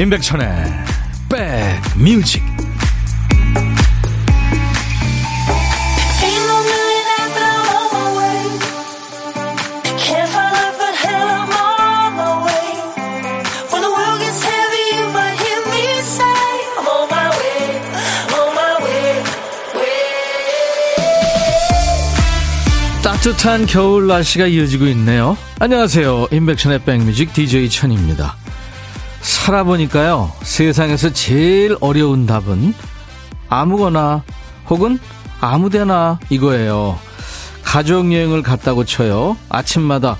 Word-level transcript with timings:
임백천의 0.00 0.48
백뮤직 1.28 2.40
따뜻한 23.02 23.66
겨울 23.66 24.06
날씨가 24.06 24.46
이어지고 24.46 24.86
있네요. 24.86 25.36
안녕하세요. 25.58 26.28
임백천의 26.30 26.84
백뮤직 26.84 27.32
DJ 27.32 27.68
천입니다. 27.68 28.36
살아보니까요, 29.48 30.30
세상에서 30.42 31.10
제일 31.14 31.74
어려운 31.80 32.26
답은 32.26 32.74
아무거나 33.48 34.22
혹은 34.68 34.98
아무데나 35.40 36.18
이거예요. 36.28 36.98
가족여행을 37.62 38.42
갔다고 38.42 38.84
쳐요. 38.84 39.38
아침마다 39.48 40.18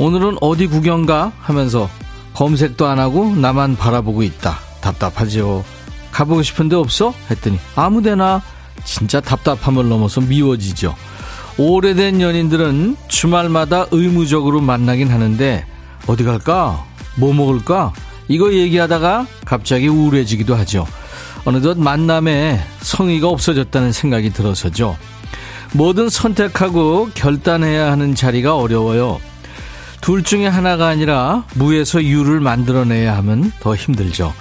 오늘은 0.00 0.38
어디 0.40 0.66
구경가 0.66 1.30
하면서 1.38 1.88
검색도 2.34 2.86
안 2.86 2.98
하고 2.98 3.32
나만 3.36 3.76
바라보고 3.76 4.24
있다. 4.24 4.58
답답하죠. 4.80 5.64
가보고 6.10 6.42
싶은데 6.42 6.74
없어? 6.74 7.14
했더니 7.30 7.60
아무데나 7.76 8.42
진짜 8.82 9.20
답답함을 9.20 9.88
넘어서 9.88 10.20
미워지죠. 10.20 10.96
오래된 11.56 12.20
연인들은 12.20 12.96
주말마다 13.06 13.86
의무적으로 13.92 14.60
만나긴 14.60 15.08
하는데 15.08 15.64
어디 16.08 16.24
갈까? 16.24 16.84
뭐 17.16 17.32
먹을까? 17.32 17.92
이거 18.30 18.54
얘기하다가 18.54 19.26
갑자기 19.44 19.88
우울해지기도 19.88 20.54
하죠. 20.54 20.86
어느덧 21.44 21.76
만남에 21.78 22.60
성의가 22.80 23.26
없어졌다는 23.26 23.90
생각이 23.90 24.30
들어서죠. 24.30 24.96
뭐든 25.72 26.08
선택하고 26.08 27.10
결단해야 27.14 27.90
하는 27.90 28.14
자리가 28.14 28.56
어려워요. 28.56 29.20
둘 30.00 30.22
중에 30.22 30.46
하나가 30.46 30.86
아니라 30.86 31.44
무에서 31.54 32.04
유를 32.04 32.38
만들어내야 32.38 33.16
하면 33.16 33.50
더 33.58 33.74
힘들죠. 33.74 34.32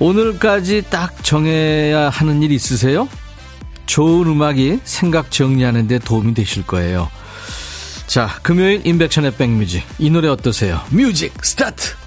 오늘까지 0.00 0.86
딱 0.90 1.22
정해야 1.22 2.10
하는 2.10 2.42
일 2.42 2.50
있으세요? 2.50 3.08
좋은 3.86 4.26
음악이 4.26 4.80
생각 4.82 5.30
정리하는 5.30 5.86
데 5.86 6.00
도움이 6.00 6.34
되실 6.34 6.66
거예요. 6.66 7.08
자, 8.08 8.28
금요일 8.42 8.84
임백천의 8.84 9.36
백뮤직. 9.36 9.84
이 10.00 10.10
노래 10.10 10.26
어떠세요? 10.26 10.80
뮤직 10.90 11.32
스타트! 11.44 12.03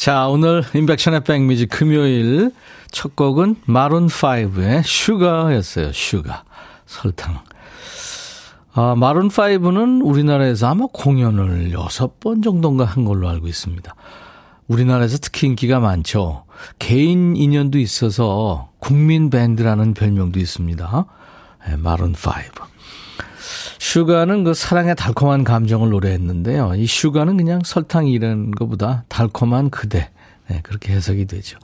자, 0.00 0.28
오늘 0.28 0.64
임백천의 0.72 1.24
백뮤직 1.24 1.68
금요일 1.68 2.52
첫 2.90 3.14
곡은 3.16 3.56
Maroon 3.68 4.82
5의 4.82 5.00
Sugar였어요. 5.00 5.92
Sugar. 5.92 6.44
설탕. 6.86 7.40
아, 8.72 8.94
Maroon 8.96 9.54
5는 9.54 10.02
우리나라에서 10.02 10.68
아마 10.68 10.86
공연을 10.90 11.72
6번 11.72 12.42
정도인가 12.42 12.86
한 12.86 13.04
걸로 13.04 13.28
알고 13.28 13.46
있습니다. 13.46 13.94
우리나라에서 14.68 15.18
특히 15.20 15.48
인기가 15.48 15.80
많죠. 15.80 16.44
개인 16.78 17.36
인연도 17.36 17.78
있어서 17.78 18.70
국민 18.78 19.28
밴드라는 19.28 19.92
별명도 19.92 20.40
있습니다. 20.40 21.04
네, 21.68 21.76
마룬5. 21.76 22.30
Sugar는 23.80 24.44
그 24.44 24.52
사랑의 24.52 24.94
달콤한 24.94 25.42
감정을 25.42 25.88
노래했는데요. 25.88 26.74
이 26.76 26.86
sugar는 26.86 27.38
그냥 27.38 27.62
설탕이라는 27.64 28.50
것보다 28.50 29.04
달콤한 29.08 29.70
그대. 29.70 30.10
네, 30.48 30.60
그렇게 30.62 30.92
해석이 30.92 31.26
되죠. 31.26 31.58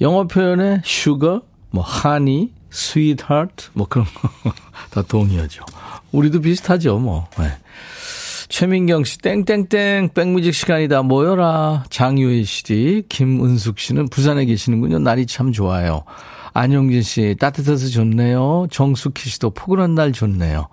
영어 0.00 0.24
표현에 0.24 0.82
sugar, 0.84 1.42
뭐, 1.70 1.84
honey, 1.84 2.52
sweetheart, 2.70 3.70
뭐 3.74 3.86
그런 3.88 4.04
거 4.06 4.30
다 4.90 5.02
동의어죠. 5.02 5.64
우리도 6.10 6.40
비슷하죠, 6.40 6.98
뭐. 6.98 7.28
네. 7.38 7.52
최민경 8.48 9.04
씨, 9.04 9.18
땡땡땡, 9.18 10.10
백뮤직 10.12 10.52
시간이다. 10.54 11.02
모여라. 11.02 11.84
장유혜 11.88 12.42
씨, 12.42 13.04
김은숙 13.08 13.78
씨는 13.78 14.08
부산에 14.08 14.44
계시는군요. 14.44 14.98
날이 14.98 15.24
참 15.24 15.52
좋아요. 15.52 16.02
안용진 16.52 17.02
씨, 17.02 17.36
따뜻해서 17.38 17.86
좋네요. 17.86 18.66
정숙희 18.72 19.30
씨도 19.30 19.50
포근한 19.50 19.94
날 19.94 20.10
좋네요. 20.10 20.66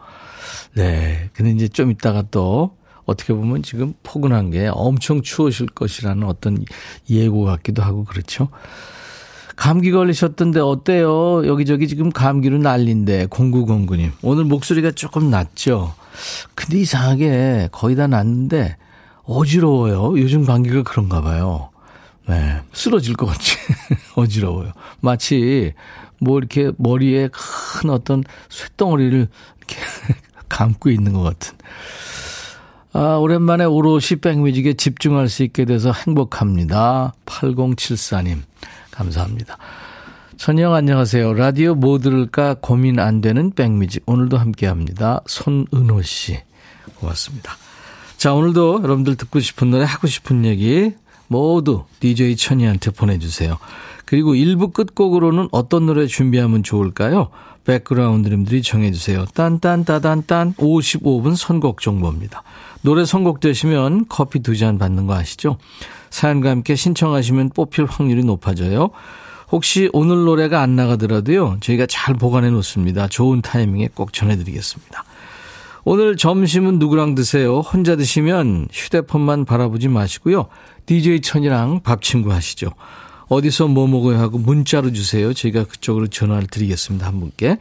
네. 0.77 1.29
근데 1.33 1.51
이제 1.51 1.67
좀 1.67 1.89
이따가 1.89 2.23
또 2.29 2.77
어떻게 3.05 3.33
보면 3.33 3.63
지금 3.63 3.93
포근한 4.03 4.51
게 4.51 4.69
엄청 4.71 5.23
추워질 5.23 5.67
것이라는 5.67 6.23
어떤 6.23 6.63
예고 7.09 7.45
같기도 7.45 7.81
하고 7.81 8.03
그렇죠. 8.03 8.49
감기 9.55 9.91
걸리셨던데 9.91 10.59
어때요? 10.59 11.47
여기저기 11.47 11.87
지금 11.87 12.11
감기로 12.11 12.59
난린데 12.59 13.27
0909님. 13.27 14.11
오늘 14.21 14.43
목소리가 14.43 14.91
조금 14.91 15.31
낮죠? 15.31 15.95
근데 16.53 16.79
이상하게 16.79 17.69
거의 17.71 17.95
다 17.95 18.05
났는데 18.05 18.77
어지러워요. 19.23 20.19
요즘 20.19 20.45
감기가 20.45 20.83
그런가 20.83 21.21
봐요. 21.21 21.71
네. 22.27 22.61
쓰러질 22.71 23.15
것 23.15 23.25
같이 23.25 23.57
어지러워요. 24.15 24.73
마치 24.99 25.73
뭐 26.19 26.37
이렇게 26.37 26.71
머리에 26.77 27.29
큰 27.31 27.89
어떤 27.89 28.23
쇳덩어리를 28.49 29.27
이렇게 29.57 29.75
감고 30.49 30.89
있는 30.89 31.13
것 31.13 31.21
같은. 31.21 31.57
아, 32.93 33.17
오랜만에 33.17 33.65
오롯이 33.65 34.21
백뮤직에 34.21 34.73
집중할 34.73 35.29
수 35.29 35.43
있게 35.43 35.65
돼서 35.65 35.91
행복합니다. 35.91 37.13
8074님. 37.25 38.39
감사합니다. 38.91 39.57
천영 40.37 40.73
안녕하세요. 40.73 41.33
라디오 41.33 41.75
뭐 41.75 41.99
들을까 41.99 42.55
고민 42.59 42.99
안 42.99 43.21
되는 43.21 43.51
백뮤직. 43.51 44.03
오늘도 44.05 44.37
함께 44.37 44.67
합니다. 44.67 45.21
손은호 45.27 46.01
씨. 46.01 46.39
고맙습니다. 46.95 47.55
자, 48.17 48.33
오늘도 48.33 48.81
여러분들 48.83 49.15
듣고 49.15 49.39
싶은 49.39 49.69
노래, 49.69 49.83
하고 49.83 50.07
싶은 50.07 50.45
얘기 50.45 50.93
모두 51.27 51.85
DJ 51.99 52.35
천이한테 52.35 52.91
보내주세요. 52.91 53.57
그리고 54.05 54.33
1부 54.33 54.73
끝곡으로는 54.73 55.49
어떤 55.51 55.85
노래 55.85 56.07
준비하면 56.07 56.63
좋을까요? 56.63 57.29
백그라운드님들이 57.67 58.61
정해주세요. 58.63 59.25
딴딴따단딴 59.33 60.53
55분 60.55 61.35
선곡 61.35 61.81
정보입니다. 61.81 62.43
노래 62.81 63.05
선곡되시면 63.05 64.05
커피 64.07 64.39
두 64.39 64.55
잔 64.55 64.77
받는 64.77 65.05
거 65.05 65.13
아시죠? 65.13 65.57
사연과 66.09 66.49
함께 66.49 66.75
신청하시면 66.75 67.49
뽑힐 67.49 67.85
확률이 67.85 68.23
높아져요. 68.23 68.89
혹시 69.51 69.89
오늘 69.93 70.23
노래가 70.25 70.61
안 70.61 70.75
나가더라도요, 70.75 71.57
저희가 71.59 71.85
잘 71.87 72.15
보관해 72.15 72.49
놓습니다. 72.49 73.07
좋은 73.07 73.41
타이밍에 73.41 73.89
꼭 73.93 74.13
전해드리겠습니다. 74.13 75.03
오늘 75.83 76.17
점심은 76.17 76.79
누구랑 76.79 77.15
드세요? 77.15 77.59
혼자 77.59 77.95
드시면 77.95 78.67
휴대폰만 78.71 79.45
바라보지 79.45 79.87
마시고요. 79.87 80.47
DJ 80.85 81.21
천이랑 81.21 81.81
밥 81.81 82.01
친구 82.01 82.31
하시죠. 82.33 82.71
어디서 83.29 83.67
뭐 83.67 83.87
먹어야 83.87 84.19
하고 84.19 84.37
문자로 84.37 84.93
주세요. 84.93 85.33
저희가 85.33 85.65
그쪽으로 85.65 86.07
전화를 86.07 86.47
드리겠습니다. 86.47 87.07
한 87.07 87.19
분께. 87.19 87.57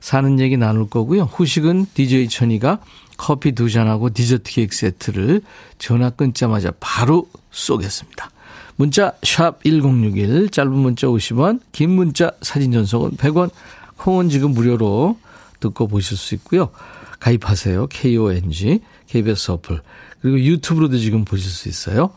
사는 0.00 0.40
얘기 0.40 0.56
나눌 0.56 0.88
거고요. 0.88 1.24
후식은 1.24 1.86
DJ 1.94 2.28
천이가 2.28 2.80
커피 3.18 3.52
두 3.52 3.68
잔하고 3.70 4.10
디저트 4.10 4.50
케이크 4.50 4.74
세트를 4.74 5.42
전화 5.78 6.08
끊자마자 6.08 6.72
바로 6.80 7.28
쏘겠습니다. 7.50 8.30
문자 8.76 9.12
1061, 9.20 10.48
짧은 10.48 10.72
문자 10.72 11.06
50원, 11.06 11.60
긴 11.70 11.90
문자 11.90 12.32
사진 12.40 12.72
전송은 12.72 13.18
100원, 13.18 13.50
콩은 13.98 14.30
지금 14.30 14.52
무료로 14.52 15.18
듣고 15.60 15.86
보실 15.86 16.16
수 16.16 16.34
있고요. 16.36 16.70
가입하세요. 17.18 17.88
KONG, 17.88 18.80
KBS 19.06 19.50
어플. 19.50 19.82
그리고 20.22 20.40
유튜브로도 20.40 20.96
지금 20.96 21.26
보실 21.26 21.50
수 21.50 21.68
있어요. 21.68 22.10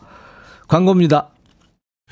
광고입니다. 0.68 1.28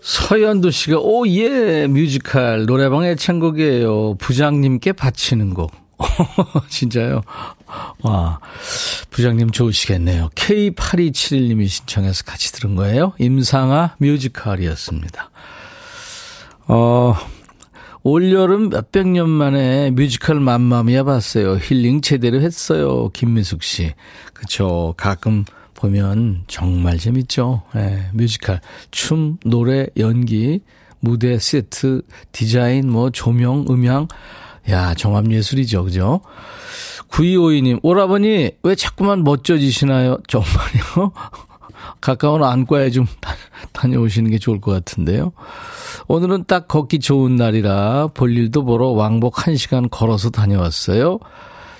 서현도 0.00 0.70
씨가 0.70 0.98
오예 0.98 1.86
뮤지컬 1.88 2.66
노래방 2.66 3.02
애창곡이에요 3.02 4.14
부장님께 4.18 4.92
바치는 4.92 5.54
곡. 5.54 5.72
진짜요? 6.68 7.20
와, 8.02 8.40
부장님 9.10 9.50
좋으시겠네요. 9.50 10.30
K8271님이 10.34 11.68
신청해서 11.68 12.24
같이 12.24 12.52
들은 12.52 12.74
거예요. 12.74 13.12
임상아 13.18 13.96
뮤지컬이었습니다. 13.98 15.30
어, 16.68 17.14
올여름 18.02 18.70
몇백 18.70 19.08
년 19.08 19.28
만에 19.28 19.90
뮤지컬 19.90 20.40
맘마미아 20.40 21.04
봤어요. 21.04 21.58
힐링 21.58 22.00
제대로 22.00 22.40
했어요. 22.40 23.10
김미숙 23.12 23.62
씨. 23.62 23.92
그쵸. 24.32 24.94
가끔 24.96 25.44
보면 25.80 26.44
정말 26.46 26.98
재밌죠. 26.98 27.62
예, 27.74 28.10
뮤지컬. 28.12 28.60
춤, 28.90 29.38
노래, 29.44 29.86
연기, 29.96 30.60
무대 31.00 31.38
세트, 31.38 32.02
디자인, 32.32 32.90
뭐 32.90 33.10
조명, 33.10 33.64
음향. 33.68 34.08
야, 34.68 34.94
종합예술이죠. 34.94 35.84
그죠? 35.84 36.20
9252님, 37.08 37.80
오라버니, 37.82 38.50
왜 38.62 38.74
자꾸만 38.74 39.24
멋져지시나요? 39.24 40.18
정말요? 40.28 41.12
가까운 42.00 42.44
안과에 42.44 42.90
좀 42.90 43.06
다녀오시는 43.72 44.30
게 44.30 44.38
좋을 44.38 44.60
것 44.60 44.72
같은데요. 44.72 45.32
오늘은 46.08 46.44
딱 46.46 46.68
걷기 46.68 47.00
좋은 47.00 47.36
날이라 47.36 48.08
볼 48.14 48.36
일도 48.36 48.64
보러 48.64 48.88
왕복 48.88 49.34
1시간 49.34 49.88
걸어서 49.90 50.30
다녀왔어요. 50.30 51.18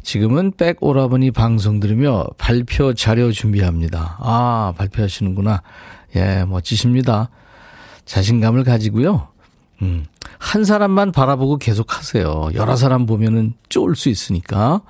지금은 0.02 0.52
백 0.56 0.82
오라버니 0.82 1.30
방송 1.30 1.80
들으며 1.80 2.26
발표 2.38 2.94
자료 2.94 3.32
준비합니다. 3.32 4.16
아, 4.20 4.72
발표하시는구나. 4.76 5.62
예, 6.16 6.44
멋지십니다. 6.48 7.30
자신감을 8.04 8.64
가지고요. 8.64 9.28
음, 9.82 10.04
한 10.38 10.64
사람만 10.64 11.12
바라보고 11.12 11.56
계속 11.58 11.96
하세요. 11.96 12.50
여러 12.54 12.76
사람 12.76 13.06
보면은 13.06 13.54
쫄 13.68 13.94
수 13.94 14.08
있으니까. 14.08 14.80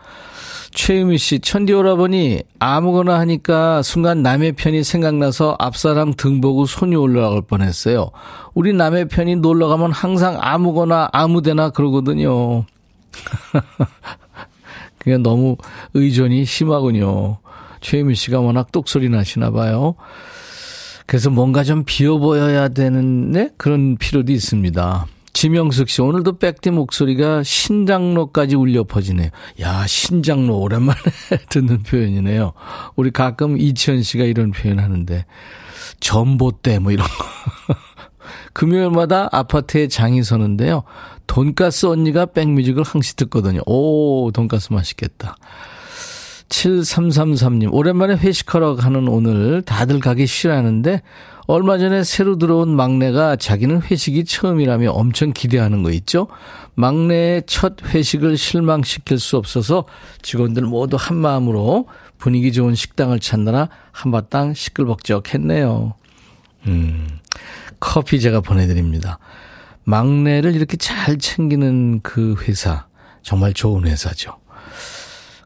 최유미 0.72 1.18
씨, 1.18 1.40
천디 1.40 1.72
오라버니 1.72 2.42
아무거나 2.60 3.18
하니까 3.18 3.82
순간 3.82 4.22
남의 4.22 4.52
편이 4.52 4.84
생각나서 4.84 5.56
앞사람 5.58 6.14
등 6.14 6.40
보고 6.40 6.64
손이 6.64 6.94
올라갈 6.94 7.42
뻔했어요. 7.42 8.10
우리 8.54 8.72
남의 8.72 9.08
편이 9.08 9.36
놀러 9.36 9.66
가면 9.66 9.90
항상 9.90 10.38
아무거나 10.40 11.08
아무데나 11.12 11.70
그러거든요. 11.70 12.64
그게 15.00 15.18
너무 15.18 15.56
의존이 15.94 16.44
심하군요. 16.44 17.38
최유미 17.80 18.14
씨가 18.14 18.40
워낙 18.40 18.70
똑소리 18.70 19.08
나시나 19.08 19.50
봐요. 19.50 19.96
그래서 21.06 21.30
뭔가 21.30 21.64
좀 21.64 21.82
비어 21.84 22.18
보여야 22.18 22.68
되는 22.68 23.32
네? 23.32 23.50
그런 23.56 23.96
필요도 23.96 24.30
있습니다. 24.30 25.06
지명숙 25.32 25.88
씨, 25.88 26.02
오늘도 26.02 26.38
백디 26.38 26.70
목소리가 26.70 27.42
신장로까지 27.42 28.56
울려 28.56 28.84
퍼지네요. 28.84 29.30
야, 29.60 29.86
신장로 29.86 30.58
오랜만에 30.58 30.98
듣는 31.48 31.82
표현이네요. 31.82 32.52
우리 32.96 33.10
가끔 33.10 33.58
이치현 33.58 34.02
씨가 34.02 34.24
이런 34.24 34.50
표현 34.50 34.78
하는데, 34.78 35.24
전봇대 36.00 36.80
뭐 36.80 36.92
이런 36.92 37.06
거. 37.06 37.74
금요일마다 38.52 39.28
아파트에 39.32 39.88
장이 39.88 40.22
서는데요. 40.22 40.82
돈가스 41.30 41.86
언니가 41.86 42.26
백뮤직을 42.26 42.82
항시 42.82 43.14
듣거든요. 43.14 43.60
오, 43.64 44.32
돈가스 44.32 44.72
맛있겠다. 44.72 45.36
7333님, 46.48 47.72
오랜만에 47.72 48.16
회식하러 48.16 48.74
가는 48.74 49.06
오늘 49.06 49.62
다들 49.62 50.00
가기 50.00 50.26
싫어하는데 50.26 51.02
얼마 51.46 51.78
전에 51.78 52.02
새로 52.02 52.36
들어온 52.36 52.74
막내가 52.74 53.36
자기는 53.36 53.80
회식이 53.82 54.24
처음이라며 54.24 54.90
엄청 54.90 55.32
기대하는 55.32 55.84
거 55.84 55.92
있죠? 55.92 56.26
막내의 56.74 57.44
첫 57.46 57.76
회식을 57.80 58.36
실망시킬 58.36 59.20
수 59.20 59.36
없어서 59.36 59.84
직원들 60.22 60.64
모두 60.64 60.96
한 60.98 61.16
마음으로 61.16 61.86
분위기 62.18 62.52
좋은 62.52 62.74
식당을 62.74 63.20
찾느라 63.20 63.68
한바탕 63.92 64.54
시끌벅적 64.54 65.32
했네요. 65.32 65.94
음, 66.66 67.06
커피 67.78 68.18
제가 68.18 68.40
보내드립니다. 68.40 69.20
막내를 69.90 70.54
이렇게 70.54 70.76
잘 70.76 71.18
챙기는 71.18 72.00
그 72.02 72.36
회사, 72.42 72.86
정말 73.22 73.52
좋은 73.52 73.86
회사죠. 73.86 74.38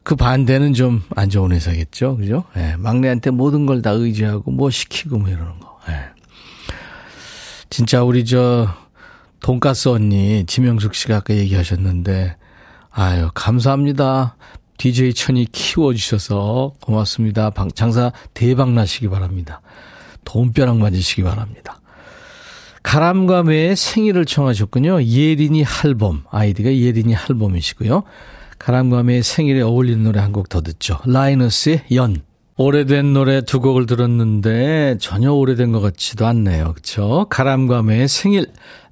그 0.03 0.15
반대는 0.15 0.73
좀 0.75 1.01
안 1.15 1.29
좋은 1.31 1.51
회사겠죠. 1.51 2.17
그죠? 2.17 2.43
예, 2.55 2.75
막내한테 2.77 3.31
모든 3.31 3.65
걸 3.65 3.81
다 3.81 3.89
의지하고 3.91 4.51
뭐 4.51 4.69
시키고 4.69 5.17
뭐 5.17 5.29
이러는 5.29 5.59
거. 5.59 5.79
네. 5.87 5.95
진짜 7.71 8.03
우리 8.03 8.23
저 8.23 8.67
돈가스 9.39 9.89
언니 9.89 10.45
지명숙 10.45 10.93
씨가 10.93 11.17
아까 11.17 11.33
얘기하셨는데 11.33 12.37
아유 12.91 13.29
감사합니다. 13.33 14.37
DJ 14.77 15.13
천이 15.15 15.47
키워주셔서 15.51 16.73
고맙습니다. 16.81 17.51
장사 17.73 18.11
대박 18.35 18.71
나시기 18.73 19.07
바랍니다. 19.09 19.61
돈벼락 20.23 20.77
맞으시기 20.77 21.23
바랍니다. 21.23 21.79
가람과 22.85 23.41
매의 23.41 23.75
생일을 23.75 24.25
청하셨군요. 24.25 25.03
예린이 25.05 25.63
할범. 25.63 26.23
아이디가 26.29 26.71
예린이 26.75 27.13
할범이시고요. 27.13 28.03
가람과 28.59 29.01
매의 29.03 29.23
생일에 29.23 29.61
어울리는 29.61 30.03
노래 30.03 30.19
한 30.19 30.31
곡 30.31 30.49
더 30.49 30.61
듣죠. 30.61 30.99
라이너스의 31.05 31.85
연. 31.93 32.21
오래된 32.57 33.11
노래 33.13 33.41
두 33.41 33.59
곡을 33.59 33.87
들었는데 33.87 34.97
전혀 35.01 35.31
오래된 35.33 35.71
것 35.71 35.81
같지도 35.81 36.27
않네요. 36.27 36.73
그렇죠? 36.73 37.25
가람과 37.29 37.81
매의 37.81 38.07
생일, 38.07 38.45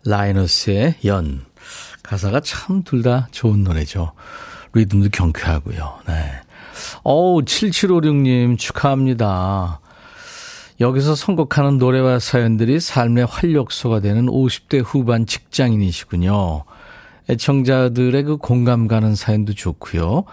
라이너스의 0.06 0.96
연. 1.06 1.46
가사가 2.02 2.40
참 2.42 2.84
둘 2.84 3.04
다 3.04 3.28
좋은 3.32 3.64
노래죠. 3.64 4.14
리듬도 4.74 5.10
경쾌하고요. 5.14 6.00
네. 6.08 6.14
어우, 7.04 7.44
7756님 7.44 8.58
축하합니다. 8.58 9.80
여기서 10.80 11.16
선곡하는 11.16 11.78
노래와 11.78 12.20
사연들이 12.20 12.80
삶의 12.80 13.26
활력소가 13.26 14.00
되는 14.00 14.26
50대 14.26 14.82
후반 14.84 15.26
직장인이시군요. 15.26 16.64
애청자들의 17.30 18.24
그 18.24 18.38
공감 18.38 18.88
가는 18.88 19.16
사연도 19.16 19.54
좋고요. 19.54 20.26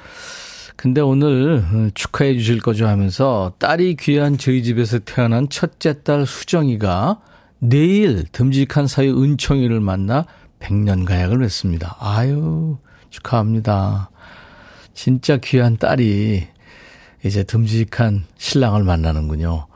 근데 0.77 1.03
오늘 1.03 1.63
어, 1.63 1.91
축하해 1.95 2.35
주실 2.35 2.61
거죠 2.61 2.87
하면서 2.89 3.53
딸이 3.59 3.97
귀한 3.97 4.39
저희 4.39 4.63
집에서 4.63 4.99
태어난 4.99 5.49
첫째 5.51 6.03
딸 6.03 6.25
수정이가 6.25 7.21
내일 7.59 8.25
듬직한 8.33 8.87
사위 8.87 9.11
은총이를 9.11 9.81
만나 9.81 10.25
백년 10.59 11.05
가약을 11.05 11.39
맺습니다. 11.39 11.97
아유, 12.01 12.79
축하합니다. 13.11 14.11
진짜 14.95 15.37
귀한 15.37 15.77
딸이 15.77 16.47
이제 17.25 17.45
듬직한 17.45 18.25
신랑을 18.39 18.83
만나는군요. 18.83 19.67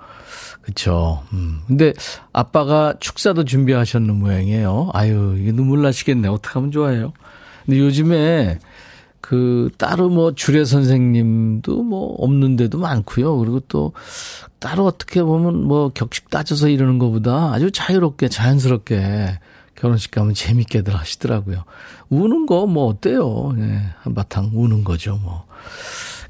그쵸. 0.65 1.23
음. 1.33 1.61
근데 1.67 1.93
아빠가 2.33 2.95
축사도 2.99 3.45
준비하셨는 3.45 4.15
모양이에요. 4.17 4.91
아유, 4.95 5.37
이게 5.39 5.53
눈물 5.53 5.83
나시겠네. 5.83 6.29
어떡하면 6.29 6.71
좋아요. 6.71 7.13
근데 7.67 7.79
요즘에 7.81 8.59
그 9.21 9.71
따로 9.79 10.09
뭐 10.09 10.35
주례 10.35 10.65
선생님도 10.65 11.83
뭐 11.83 12.15
없는 12.19 12.57
데도 12.57 12.79
많고요. 12.79 13.37
그리고 13.39 13.61
또 13.69 13.93
따로 14.59 14.85
어떻게 14.87 15.23
보면 15.23 15.65
뭐 15.65 15.91
격식 15.91 16.31
따져서 16.31 16.69
이러는 16.69 16.99
것보다 16.99 17.53
아주 17.53 17.71
자유롭게 17.71 18.29
자연스럽게 18.29 19.39
결혼식 19.75 20.11
가면 20.13 20.35
재밌게들 20.35 20.95
하시더라고요. 20.95 21.65
우는 22.11 22.47
거 22.47 22.67
뭐 22.67 22.87
어때요? 22.87 23.53
네, 23.57 23.81
한바탕 24.03 24.51
우는 24.55 24.85
거죠, 24.85 25.19
뭐. 25.23 25.45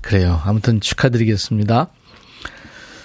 그래요. 0.01 0.41
아무튼 0.45 0.81
축하드리겠습니다. 0.81 1.89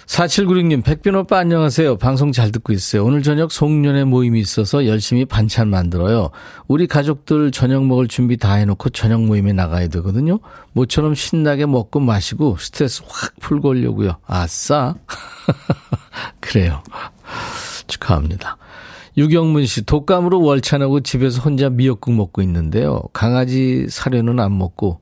4796님, 0.09 0.83
백빈 0.83 1.13
오빠 1.13 1.37
안녕하세요. 1.37 1.97
방송 1.97 2.31
잘 2.31 2.51
듣고 2.51 2.73
있어요. 2.73 3.05
오늘 3.05 3.21
저녁 3.21 3.51
송년회 3.51 4.05
모임이 4.05 4.39
있어서 4.39 4.87
열심히 4.87 5.23
반찬 5.23 5.69
만들어요. 5.69 6.31
우리 6.67 6.87
가족들 6.87 7.51
저녁 7.51 7.85
먹을 7.85 8.07
준비 8.07 8.35
다 8.35 8.55
해놓고 8.55 8.89
저녁 8.89 9.21
모임에 9.23 9.53
나가야 9.53 9.87
되거든요. 9.89 10.39
모처럼 10.73 11.13
신나게 11.13 11.67
먹고 11.67 11.99
마시고 11.99 12.57
스트레스 12.57 13.03
확 13.07 13.35
풀고 13.39 13.69
오려고요. 13.69 14.17
아싸. 14.25 14.95
그래요. 16.41 16.81
축하합니다. 17.85 18.57
유경문 19.15 19.67
씨, 19.67 19.83
독감으로 19.83 20.41
월차 20.41 20.79
내고 20.79 21.01
집에서 21.01 21.39
혼자 21.39 21.69
미역국 21.69 22.15
먹고 22.15 22.41
있는데요. 22.41 23.03
강아지 23.13 23.85
사료는 23.87 24.39
안 24.39 24.57
먹고 24.57 25.01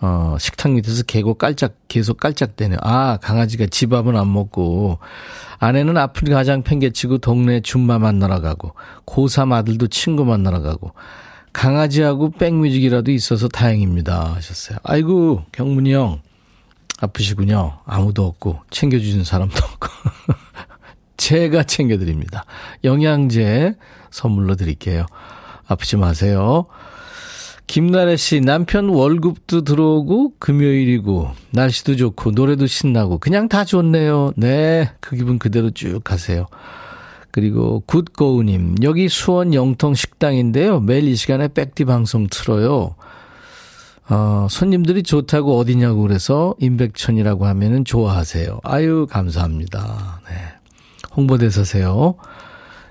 어, 0.00 0.36
식탁 0.38 0.72
밑에서 0.72 1.02
계속 1.02 1.38
깔짝, 1.38 1.74
계속 1.88 2.20
깔짝대네요. 2.20 2.78
아, 2.82 3.18
강아지가 3.20 3.66
집 3.66 3.90
밥은 3.90 4.16
안 4.16 4.32
먹고, 4.32 4.98
아내는 5.58 5.96
아프리 5.96 6.30
가장 6.30 6.62
팽개치고 6.62 7.18
동네 7.18 7.60
줌마 7.60 7.98
만나러 7.98 8.40
가고, 8.40 8.74
고3 9.06 9.52
아들도 9.52 9.88
친구 9.88 10.24
만나러 10.24 10.62
가고, 10.62 10.92
강아지하고 11.52 12.30
백뮤직이라도 12.30 13.10
있어서 13.10 13.48
다행입니다. 13.48 14.34
하셨어요. 14.34 14.78
아이고, 14.84 15.42
경문이 15.50 15.92
형, 15.92 16.20
아프시군요. 17.00 17.78
아무도 17.84 18.24
없고, 18.24 18.60
챙겨주는 18.70 19.24
사람도 19.24 19.56
없고. 19.56 19.88
제가 21.16 21.64
챙겨드립니다. 21.64 22.44
영양제 22.84 23.74
선물로 24.10 24.54
드릴게요. 24.54 25.06
아프지 25.66 25.96
마세요. 25.96 26.66
김나래 27.68 28.16
씨, 28.16 28.40
남편 28.40 28.88
월급도 28.88 29.62
들어오고 29.62 30.32
금요일이고 30.38 31.30
날씨도 31.50 31.96
좋고 31.96 32.30
노래도 32.32 32.66
신나고 32.66 33.18
그냥 33.18 33.48
다 33.48 33.64
좋네요. 33.64 34.32
네, 34.36 34.90
그 35.00 35.16
기분 35.16 35.38
그대로 35.38 35.70
쭉 35.70 36.00
가세요. 36.02 36.46
그리고 37.30 37.82
굿고우님, 37.86 38.76
여기 38.82 39.10
수원 39.10 39.52
영통 39.52 39.94
식당인데요. 39.94 40.80
매일 40.80 41.06
이 41.06 41.14
시간에 41.14 41.46
백디 41.48 41.84
방송 41.84 42.26
틀어요. 42.28 42.94
어, 44.08 44.46
손님들이 44.48 45.02
좋다고 45.02 45.58
어디냐고 45.58 46.00
그래서 46.00 46.54
임백천이라고 46.60 47.44
하면은 47.46 47.84
좋아하세요. 47.84 48.60
아유, 48.64 49.06
감사합니다. 49.10 50.22
네. 50.26 50.36
홍보대사세요. 51.14 52.14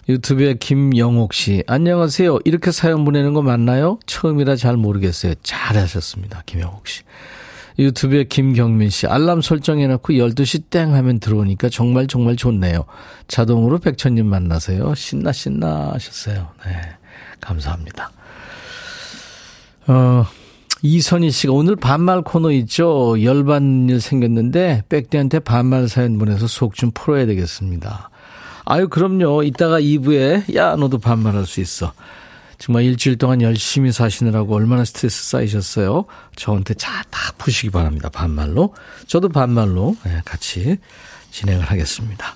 유튜브에 0.09 0.53
김영옥 0.53 1.33
씨. 1.33 1.63
안녕하세요. 1.67 2.39
이렇게 2.45 2.71
사연 2.71 3.03
보내는 3.03 3.33
거 3.33 3.41
맞나요? 3.41 3.99
처음이라 4.05 4.55
잘 4.55 4.77
모르겠어요. 4.77 5.33
잘하셨습니다. 5.43 6.43
김영옥 6.45 6.87
씨. 6.87 7.01
유튜브에 7.77 8.23
김경민 8.23 8.89
씨. 8.89 9.05
알람 9.05 9.41
설정해놓고 9.41 10.13
12시 10.13 10.69
땡 10.69 10.93
하면 10.95 11.19
들어오니까 11.19 11.69
정말 11.69 12.07
정말 12.07 12.35
좋네요. 12.37 12.85
자동으로 13.27 13.79
백천님 13.79 14.25
만나세요. 14.25 14.95
신나 14.95 15.31
신나 15.33 15.91
하셨어요. 15.93 16.47
네. 16.65 16.71
감사합니다. 17.41 18.09
어, 19.87 20.25
이선희 20.81 21.31
씨가 21.31 21.53
오늘 21.53 21.75
반말 21.75 22.21
코너 22.21 22.51
있죠? 22.51 23.21
열받는 23.21 23.89
일 23.89 24.01
생겼는데 24.01 24.83
백대한테 24.89 25.39
반말 25.39 25.87
사연 25.89 26.17
보내서 26.17 26.47
속 26.47 26.73
좀 26.75 26.91
풀어야 26.93 27.25
되겠습니다. 27.25 28.09
아유, 28.69 28.89
그럼요. 28.89 29.43
이따가 29.43 29.79
2부에 29.79 30.53
야, 30.55 30.75
너도 30.75 30.97
반말할 30.97 31.45
수 31.45 31.61
있어. 31.61 31.93
정말 32.57 32.83
일주일 32.83 33.17
동안 33.17 33.41
열심히 33.41 33.93
사시느라고 33.93 34.53
얼마나 34.53 34.83
스트레스 34.83 35.29
쌓이셨어요? 35.29 36.03
저한테 36.35 36.73
자, 36.73 37.03
다 37.09 37.31
푸시기 37.37 37.69
바랍니다. 37.69 38.09
반말로. 38.09 38.73
저도 39.07 39.29
반말로 39.29 39.95
네, 40.03 40.21
같이 40.25 40.77
진행을 41.31 41.63
하겠습니다. 41.63 42.33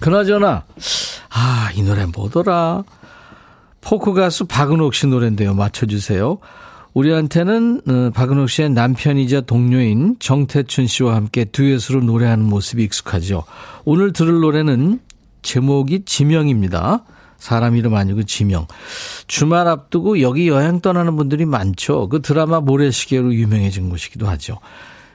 그나저나, 0.00 0.64
아, 1.30 1.70
이 1.74 1.82
노래 1.82 2.06
뭐더라? 2.06 2.84
포크 3.82 4.14
가수 4.14 4.46
박은옥 4.46 4.94
씨 4.94 5.06
노래인데요. 5.06 5.52
맞춰주세요. 5.52 6.38
우리한테는 6.94 7.82
어, 7.86 8.10
박은옥 8.14 8.48
씨의 8.48 8.70
남편이자 8.70 9.42
동료인 9.42 10.16
정태춘 10.18 10.86
씨와 10.86 11.14
함께 11.16 11.44
듀엣으로 11.44 12.00
노래하는 12.00 12.46
모습이 12.46 12.82
익숙하죠. 12.84 13.44
오늘 13.84 14.14
들을 14.14 14.40
노래는 14.40 15.00
제목이 15.44 16.04
지명입니다. 16.04 17.04
사람 17.38 17.76
이름 17.76 17.94
아니고 17.94 18.24
지명. 18.24 18.66
주말 19.28 19.68
앞두고 19.68 20.20
여기 20.20 20.48
여행 20.48 20.80
떠나는 20.80 21.14
분들이 21.14 21.44
많죠. 21.44 22.08
그 22.08 22.22
드라마 22.22 22.60
모래시계로 22.60 23.32
유명해진 23.34 23.90
곳이기도 23.90 24.26
하죠. 24.26 24.58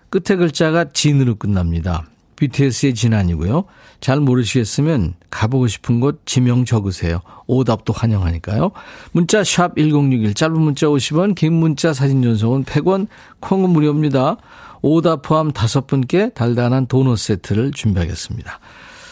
끝에 0.09 0.38
글자가 0.38 0.86
진으로 0.93 1.36
끝납니다. 1.36 2.05
BTS의 2.36 2.93
진 2.93 3.13
아니고요. 3.13 3.65
잘 4.00 4.19
모르시겠으면 4.21 5.15
가보고 5.29 5.67
싶은 5.67 6.00
곳 6.00 6.21
지명 6.25 6.63
적으세요. 6.63 7.19
오답도 7.48 7.91
환영하니까요. 7.91 8.71
문자 9.12 9.43
샵 9.43 9.75
1061, 9.75 10.33
짧은 10.33 10.57
문자 10.57 10.88
50원, 10.88 11.36
긴 11.36 11.53
문자 11.53 11.91
사진 11.93 12.21
전송은 12.21 12.63
100원, 12.63 13.07
콩은 13.41 13.71
무료입니다. 13.71 14.38
오답 14.81 15.24
포함 15.24 15.51
다섯 15.51 15.88
분께 15.88 16.29
달달한 16.29 16.86
도넛 16.86 17.17
세트를 17.17 17.71
준비하겠습니다. 17.71 18.59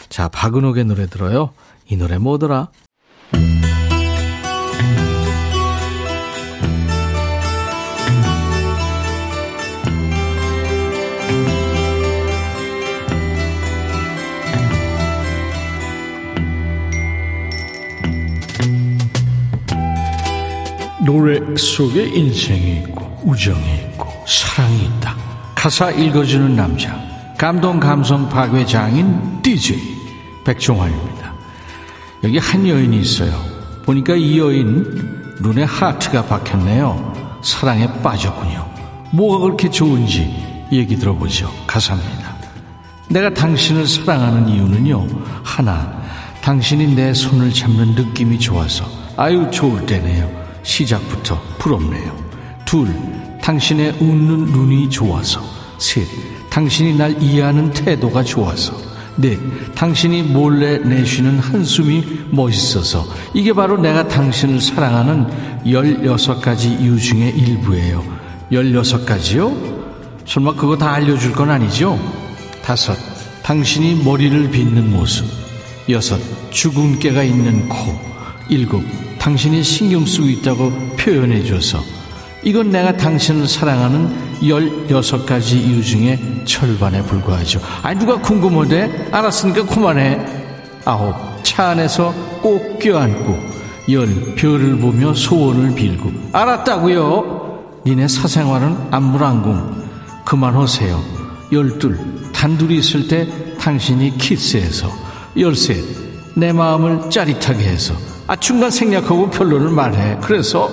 자, 0.08 0.28
박은옥의 0.28 0.84
노래 0.84 1.06
들어요. 1.06 1.50
이 1.86 1.96
노래 1.96 2.18
뭐더라? 2.18 2.68
노래 21.04 21.40
속에 21.56 22.04
인생이 22.04 22.82
있고 22.82 23.22
우정이 23.24 23.74
있고 23.76 24.06
사랑이 24.26 24.84
있다. 24.84 25.16
가사 25.54 25.90
읽어주는 25.90 26.54
남자 26.54 26.94
감동 27.38 27.80
감성 27.80 28.28
파괴 28.28 28.66
장인 28.66 29.40
DJ 29.42 29.97
백종환입니다. 30.48 31.34
여기 32.24 32.38
한 32.38 32.66
여인이 32.66 32.98
있어요. 32.98 33.32
보니까 33.84 34.14
이 34.14 34.38
여인 34.38 35.36
눈에 35.40 35.64
하트가 35.64 36.24
박혔네요. 36.24 37.40
사랑에 37.42 37.86
빠졌군요. 38.02 38.66
뭐가 39.12 39.38
그렇게 39.44 39.70
좋은지 39.70 40.66
얘기 40.72 40.96
들어보죠. 40.96 41.52
가사입니다. 41.66 42.36
내가 43.08 43.32
당신을 43.34 43.86
사랑하는 43.86 44.48
이유는요. 44.48 45.06
하나, 45.44 46.02
당신이 46.40 46.94
내 46.94 47.12
손을 47.12 47.52
잡는 47.52 47.94
느낌이 47.94 48.38
좋아서 48.38 48.86
아유 49.16 49.50
좋을 49.50 49.84
때네요. 49.84 50.30
시작부터 50.62 51.40
부럽네요. 51.58 52.16
둘, 52.64 52.88
당신의 53.42 53.96
웃는 54.00 54.46
눈이 54.46 54.88
좋아서. 54.88 55.42
셋, 55.78 56.06
당신이 56.48 56.96
날 56.96 57.22
이해하는 57.22 57.70
태도가 57.70 58.24
좋아서. 58.24 58.87
넷, 59.20 59.38
당신이 59.74 60.22
몰래 60.22 60.78
내쉬는 60.78 61.40
한숨이 61.40 62.26
멋있어서. 62.30 63.04
이게 63.34 63.52
바로 63.52 63.76
내가 63.76 64.06
당신을 64.06 64.60
사랑하는 64.60 65.26
16가지 65.64 66.80
이유 66.80 66.98
중에 66.98 67.30
일부예요. 67.30 68.04
16가지요? 68.52 69.78
설마 70.24 70.54
그거 70.54 70.76
다 70.76 70.92
알려줄 70.92 71.32
건 71.32 71.50
아니죠? 71.50 71.98
다섯, 72.62 72.96
당신이 73.42 74.04
머리를 74.04 74.50
빗는 74.50 74.90
모습. 74.90 75.26
여섯, 75.88 76.20
주근깨가 76.50 77.24
있는 77.24 77.68
코. 77.68 77.98
일곱, 78.48 78.84
당신이 79.18 79.64
신경 79.64 80.06
쓰고 80.06 80.28
있다고 80.28 80.70
표현해 80.96 81.44
줘서 81.44 81.82
이건 82.44 82.70
내가 82.70 82.96
당신을 82.96 83.48
사랑하는 83.48 84.27
16가지 84.40 85.54
이유 85.54 85.82
중에 85.82 86.18
철반에 86.44 87.02
불과하죠. 87.02 87.60
아니, 87.82 87.98
누가 87.98 88.20
궁금하대? 88.20 89.08
알았으니까 89.10 89.66
그만해. 89.66 90.20
아홉, 90.84 91.14
차 91.42 91.68
안에서 91.70 92.12
꼭 92.40 92.78
껴안고. 92.78 93.36
열, 93.90 94.34
별을 94.34 94.78
보며 94.78 95.14
소원을 95.14 95.74
빌고. 95.74 96.12
알았다고요 96.32 97.82
니네 97.86 98.08
사생활은 98.08 98.76
안물안궁. 98.90 99.88
그만하세요. 100.24 101.02
열둘, 101.52 101.98
단둘이 102.32 102.76
있을 102.78 103.08
때 103.08 103.26
당신이 103.58 104.18
키스해서. 104.18 104.90
열셋, 105.38 105.82
내 106.34 106.52
마음을 106.52 107.08
짜릿하게 107.10 107.64
해서. 107.64 107.94
아, 108.26 108.36
중간 108.36 108.70
생략하고 108.70 109.30
결론을 109.30 109.70
말해. 109.70 110.18
그래서 110.20 110.68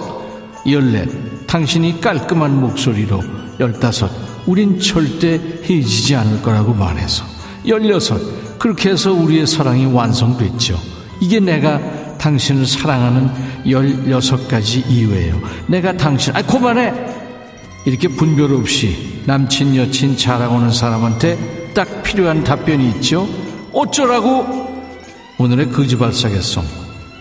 열넷, 0.70 1.48
당신이 1.48 2.02
깔끔한 2.02 2.60
목소리로 2.60 3.22
열다섯, 3.60 4.12
우린 4.46 4.80
절대 4.80 5.40
헤어지지 5.64 6.16
않을 6.16 6.42
거라고 6.42 6.74
말해서 6.74 7.26
열여섯, 7.68 8.60
그렇게 8.60 8.90
해서 8.92 9.14
우리의 9.14 9.48
사랑이 9.48 9.86
완성됐죠. 9.86 10.80
이게 11.22 11.40
내가 11.40 11.80
당신을 12.18 12.66
사랑하는 12.66 13.30
열여섯 13.70 14.48
가지 14.48 14.84
이유예요. 14.88 15.40
내가 15.68 15.96
당신, 15.96 16.36
아, 16.36 16.42
그만해! 16.42 16.94
이렇게 17.86 18.08
분별 18.08 18.54
없이 18.54 19.22
남친, 19.26 19.76
여친 19.76 20.18
자랑하는 20.18 20.72
사람한테 20.72 21.72
딱 21.74 22.04
필요한 22.04 22.44
답변이 22.44 22.90
있죠. 22.90 23.28
어쩌라고? 23.72 24.74
오늘의 25.38 25.72
거지발사겠송. 25.72 26.64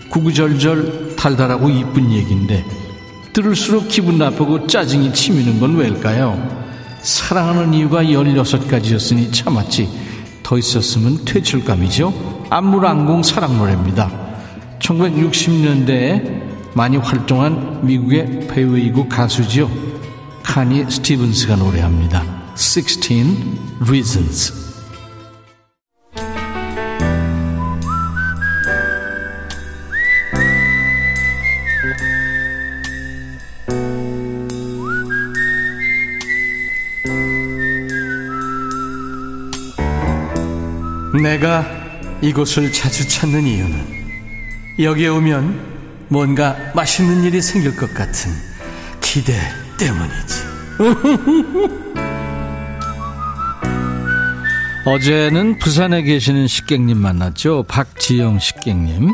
구구절절 0.09 1.15
달달하고 1.17 1.69
이쁜 1.69 2.11
얘기인데 2.11 2.65
들을수록 3.35 3.89
기분 3.89 4.17
나쁘고 4.17 4.65
짜증이 4.65 5.13
치미는 5.13 5.59
건 5.59 5.75
왜일까요? 5.75 6.39
사랑하는 7.01 7.73
이유가 7.73 8.01
16가지였으니 8.01 9.33
참았지 9.33 9.89
더 10.41 10.57
있었으면 10.57 11.25
퇴출감이죠. 11.25 12.45
안물안공 12.49 13.23
사랑 13.23 13.57
노래입니다. 13.57 14.09
1960년대에 14.79 16.75
많이 16.75 16.95
활동한 16.95 17.85
미국의 17.85 18.47
배우이고 18.47 19.09
가수지요. 19.09 19.69
카니 20.41 20.89
스티븐스가 20.89 21.57
노래합니다. 21.57 22.23
16 22.55 23.85
Reasons 23.85 24.74
내가 41.25 41.65
이곳을 42.21 42.71
자주 42.71 43.05
찾는 43.07 43.47
이유는 43.47 43.83
여기에 44.77 45.07
오면 45.07 46.05
뭔가 46.09 46.55
맛있는 46.75 47.23
일이 47.23 47.41
생길 47.41 47.75
것 47.75 47.91
같은 47.95 48.31
기대 49.01 49.33
때문이지. 49.79 50.35
어제는 54.85 55.57
부산에 55.57 56.03
계시는 56.03 56.45
식객님 56.45 56.99
만났죠. 56.99 57.65
박지영 57.67 58.37
식객님. 58.37 59.11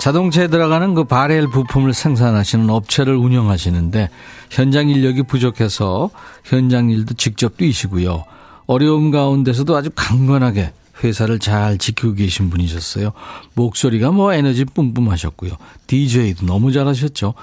자동차에 0.00 0.48
들어가는 0.48 0.94
그 0.94 1.04
바렐 1.04 1.48
부품을 1.48 1.92
생산하시는 1.92 2.70
업체를 2.70 3.16
운영하시는데 3.16 4.08
현장 4.48 4.88
인력이 4.88 5.24
부족해서 5.24 6.08
현장 6.42 6.88
일도 6.88 7.12
직접 7.14 7.58
뛰시고요. 7.58 8.24
어려움 8.66 9.10
가운데서도 9.10 9.76
아주 9.76 9.90
강건하게 9.94 10.72
회사를 11.04 11.38
잘 11.38 11.78
지키고 11.78 12.14
계신 12.14 12.50
분이셨어요. 12.50 13.12
목소리가 13.54 14.10
뭐 14.10 14.32
에너지 14.32 14.64
뿜뿜하셨고요. 14.64 15.52
DJ도 15.86 16.46
너무 16.46 16.72
잘하셨죠. 16.72 17.34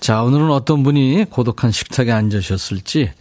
자, 0.00 0.22
오늘은 0.22 0.50
어떤 0.50 0.82
분이 0.82 1.26
고독한 1.30 1.70
식탁에 1.70 2.10
앉으셨을지 2.12 3.12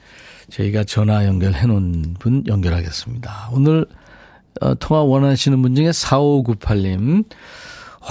저희가 0.49 0.83
전화 0.83 1.25
연결해 1.25 1.65
놓은 1.67 2.15
분 2.19 2.43
연결하겠습니다. 2.47 3.49
오늘 3.51 3.85
어, 4.61 4.75
통화 4.75 5.01
원하시는 5.03 5.61
분 5.61 5.75
중에 5.75 5.89
4598님. 5.89 7.25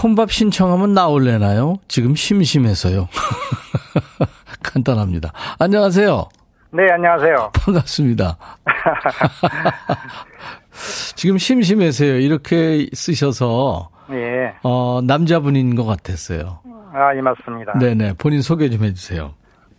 혼밥 0.02 0.32
신청하면 0.32 0.94
나올래나요? 0.94 1.76
지금 1.86 2.14
심심해서요. 2.16 3.08
간단합니다. 4.62 5.32
안녕하세요. 5.58 6.28
네, 6.72 6.84
안녕하세요. 6.90 7.50
반갑습니다. 7.52 8.38
지금 11.14 11.38
심심해서요. 11.38 12.18
이렇게 12.18 12.86
쓰셔서 12.92 13.90
예. 14.10 14.54
어, 14.62 15.00
남자분인 15.02 15.74
것 15.74 15.84
같았어요. 15.84 16.60
아, 16.92 17.14
예, 17.16 17.20
맞습니다. 17.20 17.78
네네. 17.78 18.14
본인 18.18 18.42
소개 18.42 18.68
좀 18.68 18.84
해주세요. 18.84 19.32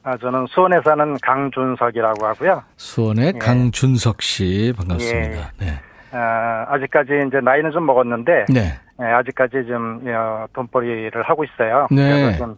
아, 0.03 0.17
저는 0.17 0.47
수원에 0.49 0.77
사는 0.83 1.17
강준석이라고 1.21 2.25
하고요. 2.25 2.63
수원의 2.77 3.33
예. 3.35 3.39
강준석 3.39 4.21
씨 4.21 4.73
반갑습니다. 4.77 5.51
네. 5.59 5.79
아, 6.11 6.65
아직까지 6.69 7.11
이제 7.27 7.39
나이는 7.41 7.71
좀 7.71 7.85
먹었는데, 7.85 8.45
네. 8.49 8.73
예, 9.01 9.05
아직까지 9.05 9.65
좀 9.67 10.01
어, 10.07 10.45
돈벌이를 10.53 11.23
하고 11.23 11.43
있어요. 11.43 11.87
네. 11.91 12.21
그래서 12.23 12.37
좀 12.37 12.57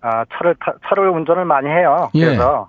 아, 0.00 0.24
차를 0.34 0.54
타, 0.60 0.72
차를 0.88 1.08
운전을 1.10 1.44
많이 1.44 1.68
해요. 1.68 2.10
예. 2.14 2.26
그래서 2.26 2.60
어, 2.60 2.68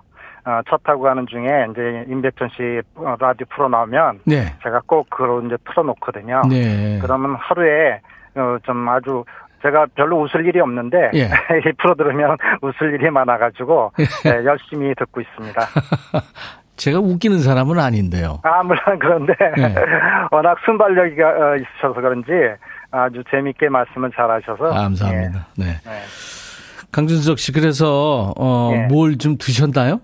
차 0.68 0.76
타고 0.84 1.02
가는 1.02 1.26
중에 1.26 1.66
이제 1.70 2.04
임백천 2.08 2.50
씨 2.50 2.80
어, 2.94 3.16
라디오 3.18 3.46
프로 3.50 3.68
나오면 3.68 4.20
네. 4.24 4.54
제가 4.62 4.80
꼭 4.86 5.10
그걸 5.10 5.44
이제 5.46 5.56
틀어놓거든요. 5.68 6.42
네. 6.48 7.00
그러면 7.02 7.34
하루에 7.34 8.00
어, 8.36 8.56
좀 8.64 8.88
아주 8.88 9.24
제가 9.62 9.86
별로 9.96 10.22
웃을 10.22 10.46
일이 10.46 10.60
없는데 10.60 11.10
예. 11.14 11.24
이 11.24 11.72
프로 11.78 11.94
들으면 11.96 12.36
웃을 12.62 12.94
일이 12.94 13.10
많아가지고 13.10 13.92
네, 13.96 14.44
열심히 14.44 14.94
듣고 14.94 15.20
있습니다. 15.20 15.60
제가 16.76 17.00
웃기는 17.00 17.40
사람은 17.40 17.80
아닌데요. 17.80 18.40
아 18.44 18.62
물론 18.62 18.80
그런데 19.00 19.34
네. 19.56 19.74
워낙 20.30 20.58
순발력이 20.64 21.20
어, 21.22 21.56
있으셔서 21.56 22.00
그런지 22.00 22.30
아주 22.92 23.24
재밌게 23.30 23.68
말씀을 23.68 24.12
잘하셔서 24.14 24.68
감사합니다. 24.68 25.46
네. 25.56 25.64
예, 25.64 25.90
네. 25.90 25.96
강준석 26.92 27.38
씨 27.38 27.52
그래서 27.52 28.32
어, 28.38 28.70
예. 28.74 28.86
뭘좀 28.86 29.38
드셨나요? 29.38 30.00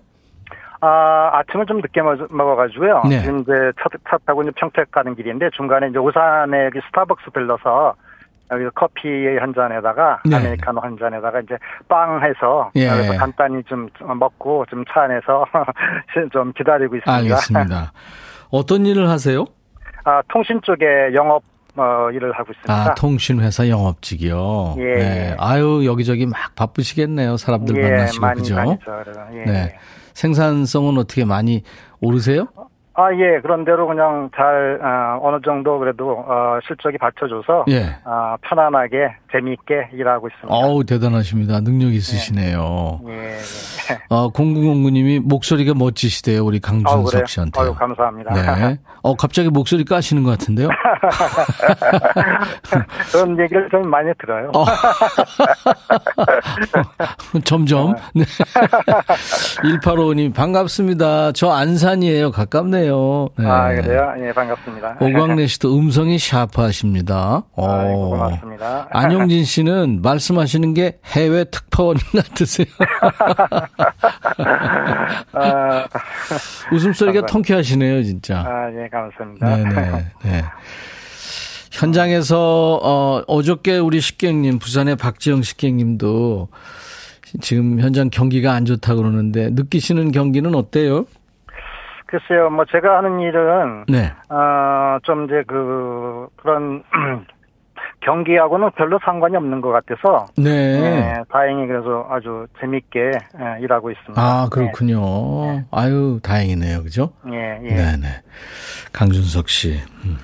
아 0.85 1.29
아침을 1.39 1.65
좀 1.65 1.77
늦게 1.77 2.01
먹- 2.01 2.27
먹어가지고요. 2.35 3.03
네. 3.09 3.21
지금 3.21 3.39
이제 3.39 3.51
차, 3.81 3.85
차 4.09 4.17
타고 4.25 4.41
이제 4.41 4.51
평택 4.55 4.91
가는 4.91 5.15
길인데 5.15 5.49
중간에 5.55 5.87
이제 5.87 5.97
오산에 5.97 6.65
여기 6.65 6.79
스타벅스 6.87 7.31
들러서 7.33 7.93
여기 8.51 8.65
커피 8.75 9.07
한 9.39 9.53
잔에다가 9.53 10.19
네. 10.25 10.35
아메리카노 10.35 10.81
한 10.81 10.97
잔에다가 10.99 11.39
이제 11.39 11.57
빵 11.87 12.21
해서 12.21 12.69
예. 12.75 12.89
그래서 12.89 13.13
간단히 13.17 13.63
좀 13.63 13.87
먹고 14.19 14.65
좀 14.69 14.83
차 14.93 15.03
안에서 15.03 15.45
좀 16.33 16.51
기다리고 16.53 16.97
있습니다. 16.97 17.13
알겠습니다. 17.13 17.93
어떤 18.51 18.85
일을 18.85 19.09
하세요? 19.09 19.45
아 20.03 20.21
통신 20.27 20.59
쪽에 20.63 21.13
영업 21.13 21.41
어, 21.75 22.09
일을 22.11 22.33
하고 22.33 22.51
있습니다. 22.51 22.71
아, 22.71 22.93
통신회사 22.93 23.67
영업직이요. 23.67 24.75
예. 24.77 24.83
네. 24.95 25.35
아유, 25.39 25.83
여기저기 25.87 26.27
막 26.27 26.53
바쁘시겠네요. 26.55 27.37
사람들 27.37 27.75
예, 27.77 27.81
만나시고, 27.89 28.21
많이 28.21 28.39
그죠? 28.41 28.55
그래서, 28.85 29.21
예. 29.33 29.43
네. 29.45 29.75
생산성은 30.13 30.97
어떻게 30.97 31.25
많이 31.25 31.63
오르세요? 31.99 32.47
아, 32.95 33.11
예. 33.13 33.39
그런 33.41 33.65
대로 33.65 33.87
그냥 33.87 34.29
잘, 34.35 34.79
아, 34.83 35.17
어느 35.21 35.37
정도 35.43 35.79
그래도, 35.79 36.11
어, 36.11 36.59
실적이 36.67 36.99
받쳐줘서, 36.99 37.65
예. 37.69 37.95
아, 38.05 38.37
편안하게, 38.41 39.15
재미있게 39.31 39.89
일하고 39.93 40.27
있습니다. 40.27 40.53
어우, 40.53 40.83
대단하십니다. 40.83 41.59
능력 41.61 41.91
있으시네요. 41.91 42.99
예, 43.07 43.13
예. 43.13 43.37
어, 44.09 44.29
공구공구님이 44.29 45.21
목소리가 45.21 45.73
멋지시대요. 45.73 46.45
우리 46.45 46.61
아우? 46.63 46.83
강준석 46.83 47.27
씨한테. 47.27 47.59
아유, 47.61 47.73
감사합니다. 47.73 48.33
네. 48.33 48.77
어, 49.01 49.15
갑자기 49.15 49.49
목소리 49.49 49.83
까시는 49.83 50.21
것 50.23 50.29
같은데요? 50.31 50.69
그런 53.11 53.39
얘기를 53.39 53.67
좀 53.71 53.89
많이 53.89 54.11
들어요. 54.19 54.51
어. 54.55 54.65
점점. 57.43 57.95
네. 58.13 58.23
1855님, 59.81 60.33
반갑습니다. 60.33 61.31
저 61.33 61.49
안산이에요. 61.49 62.31
가깝네요. 62.31 62.82
네. 63.37 63.45
아, 63.47 63.73
그래요? 63.73 64.13
예, 64.19 64.33
반갑습니다. 64.33 64.97
오광래 64.99 65.47
씨도 65.47 65.77
음성이 65.77 66.17
샤프하십니다. 66.17 67.43
어. 67.53 67.69
아이고, 67.71 68.09
고맙습니다. 68.11 68.87
안영진 68.93 69.45
씨는 69.45 70.01
말씀하시는 70.01 70.73
게 70.73 70.99
해외 71.05 71.43
특파원 71.45 71.97
같으세요. 72.15 72.67
아, 75.33 75.85
웃음소리가 76.71 77.21
감사합니다. 77.21 77.25
통쾌하시네요, 77.27 78.03
진짜. 78.03 78.39
아, 78.39 78.69
예, 78.73 78.87
감사합니다. 78.89 79.55
네네. 79.57 80.05
네. 80.23 80.43
현장에서 81.71 82.79
어 82.83 83.23
어저께 83.27 83.77
우리 83.79 83.99
식객님 83.99 84.59
부산의 84.59 84.95
박지영 84.95 85.41
식객님도 85.41 86.47
지금 87.41 87.79
현장 87.79 88.11
경기가 88.11 88.53
안 88.53 88.65
좋다 88.65 88.93
그러는데 88.93 89.49
느끼시는 89.49 90.11
경기는 90.11 90.53
어때요? 90.53 91.05
글쎄요, 92.13 92.51
뭐, 92.51 92.63
제가 92.71 92.97
하는 92.97 93.19
일은, 93.21 93.85
네. 93.87 94.13
어, 94.29 94.99
좀 95.01 95.25
이제 95.25 95.43
그, 95.47 96.27
그런, 96.35 96.83
경기하고는 98.05 98.69
별로 98.77 98.99
상관이 99.03 99.35
없는 99.35 99.61
것 99.61 99.71
같아서, 99.71 100.27
네. 100.37 100.51
예, 100.51 101.15
다행히 101.31 101.65
그래서 101.65 102.05
아주 102.11 102.45
재밌게 102.59 102.99
예, 102.99 103.63
일하고 103.63 103.89
있습니다. 103.89 104.21
아 104.21 104.47
그렇군요. 104.51 105.63
아유 105.71 106.19
다행이네요, 106.21 106.83
그죠? 106.83 107.13
예, 107.31 107.59
예. 107.63 107.73
네네. 107.73 108.07
강준석 108.91 109.49
씨. 109.49 109.79
음. 110.05 110.17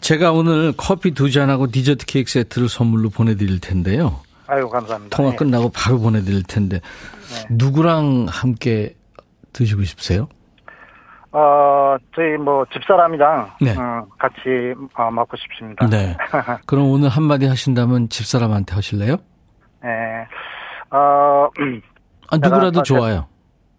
제가 0.00 0.32
오늘 0.32 0.72
커피 0.76 1.12
두 1.12 1.30
잔하고 1.30 1.68
디저트 1.68 2.06
케이크 2.06 2.30
세트를 2.30 2.68
선물로 2.68 3.08
보내드릴 3.10 3.60
텐데요. 3.60 4.20
아유, 4.48 4.68
감사합니다. 4.68 5.16
통화 5.16 5.32
예. 5.32 5.36
끝나고 5.36 5.70
바로 5.72 5.98
보내드릴 5.98 6.42
텐데 6.42 6.80
누구랑 7.50 8.26
함께 8.28 8.94
드시고 9.52 9.84
싶으세요? 9.84 10.28
어, 11.38 11.98
저희 12.14 12.38
뭐 12.38 12.64
집사람이랑 12.72 13.50
네. 13.60 13.72
음, 13.76 14.04
같이 14.18 14.74
어, 14.94 15.10
먹고 15.10 15.36
싶습니다. 15.36 15.86
네. 15.86 16.16
그럼 16.66 16.86
오늘 16.90 17.10
한마디 17.10 17.46
하신다면 17.46 18.08
집사람한테 18.08 18.74
하실래요? 18.74 19.16
예. 19.84 20.26
어, 20.90 21.50
아, 22.30 22.36
누구라도 22.38 22.82
좋아요. 22.82 23.26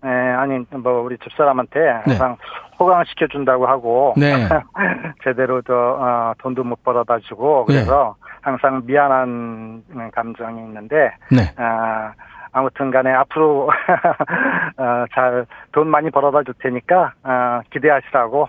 예, 0.06 0.08
아니 0.08 0.64
뭐 0.70 1.02
우리 1.02 1.18
집사람한테 1.18 1.80
네. 1.80 1.94
항상 2.12 2.38
호강시켜 2.80 3.26
준다고 3.32 3.66
하고 3.66 4.14
네. 4.16 4.48
제대로 5.24 5.64
더 5.64 5.74
어, 5.74 6.34
돈도 6.38 6.64
못 6.64 6.84
벌어다 6.84 7.18
주고 7.28 7.66
네. 7.68 7.74
그래서 7.74 8.16
항상 8.42 8.84
미안한 8.86 10.12
감정이 10.14 10.60
있는데 10.62 11.10
네. 11.32 11.52
아, 11.58 12.14
아무튼 12.58 12.90
간에 12.90 13.12
앞으로 13.12 13.70
어, 14.78 15.06
잘돈 15.14 15.88
많이 15.90 16.10
벌어다 16.10 16.42
줄 16.44 16.56
테니까 16.60 17.14
어, 17.24 17.62
기대하시라고 17.72 18.48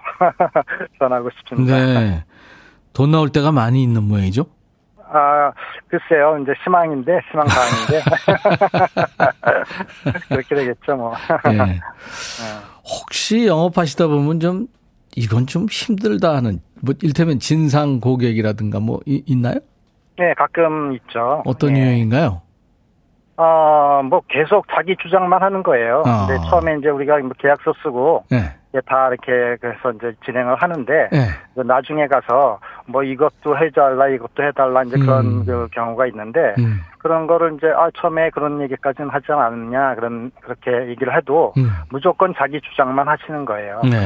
전하고 0.99 1.29
싶습니다. 1.39 1.77
네. 1.77 2.25
돈 2.95 3.11
나올 3.11 3.29
때가 3.29 3.53
많이 3.53 3.83
있는 3.83 4.03
모양이죠? 4.05 4.47
아, 5.11 5.53
글쎄요. 5.89 6.39
이제 6.43 6.53
희망인데, 6.65 7.21
희망 7.31 7.47
사항인데. 7.49 8.03
그렇게 10.29 10.55
되겠죠, 10.55 10.97
뭐. 10.97 11.15
네. 11.45 11.81
혹시 12.85 13.47
영업하시다 13.47 14.07
보면 14.07 14.41
좀 14.41 14.67
이건 15.17 15.47
좀 15.47 15.67
힘들다 15.71 16.35
하는 16.37 16.61
뭐 16.83 16.95
일테면 17.03 17.39
진상 17.39 18.01
고객이라든가 18.01 18.81
뭐 18.81 19.01
이- 19.07 19.23
있나요? 19.27 19.57
네, 20.19 20.35
가끔 20.35 20.93
있죠. 20.95 21.43
어떤 21.47 21.77
예. 21.77 21.81
유형인가요? 21.83 22.43
어, 23.39 24.03
뭐 24.03 24.21
계속 24.29 24.67
자기 24.75 24.97
주장만 24.97 25.43
하는 25.43 25.63
거예요. 25.63 26.03
아. 26.05 26.27
근데 26.27 26.41
처음에 26.51 26.77
이제 26.79 26.89
우리가 26.89 27.19
뭐 27.19 27.31
계약서 27.39 27.73
쓰고 27.83 28.25
네. 28.31 28.39
다 28.85 29.09
이렇게 29.09 29.57
그래서 29.61 29.93
이제 29.93 30.13
진행을 30.27 30.57
하는데 30.57 31.09
네. 31.11 31.19
이제 31.53 31.63
나중에 31.63 32.07
가서 32.09 32.59
뭐 32.87 33.03
이것도 33.03 33.57
해달라 33.57 34.09
이것도 34.09 34.43
해달라 34.43 34.83
이제 34.83 34.99
그런 34.99 35.27
음. 35.27 35.45
그 35.47 35.69
경우가 35.73 36.07
있는데 36.09 36.55
음. 36.59 36.81
그런 36.99 37.27
거를 37.27 37.55
이제 37.55 37.69
아 37.69 37.91
처음에 37.97 38.31
그런 38.31 38.61
얘기까지는 38.63 39.09
하지 39.09 39.27
않았냐 39.31 39.95
그런 39.95 40.33
그렇게 40.41 40.89
얘기를 40.89 41.17
해도 41.17 41.55
음. 41.57 41.71
무조건 41.91 42.35
자기 42.37 42.61
주장만 42.61 43.09
하시는 43.09 43.45
거예요. 43.45 43.81
네. 43.85 43.99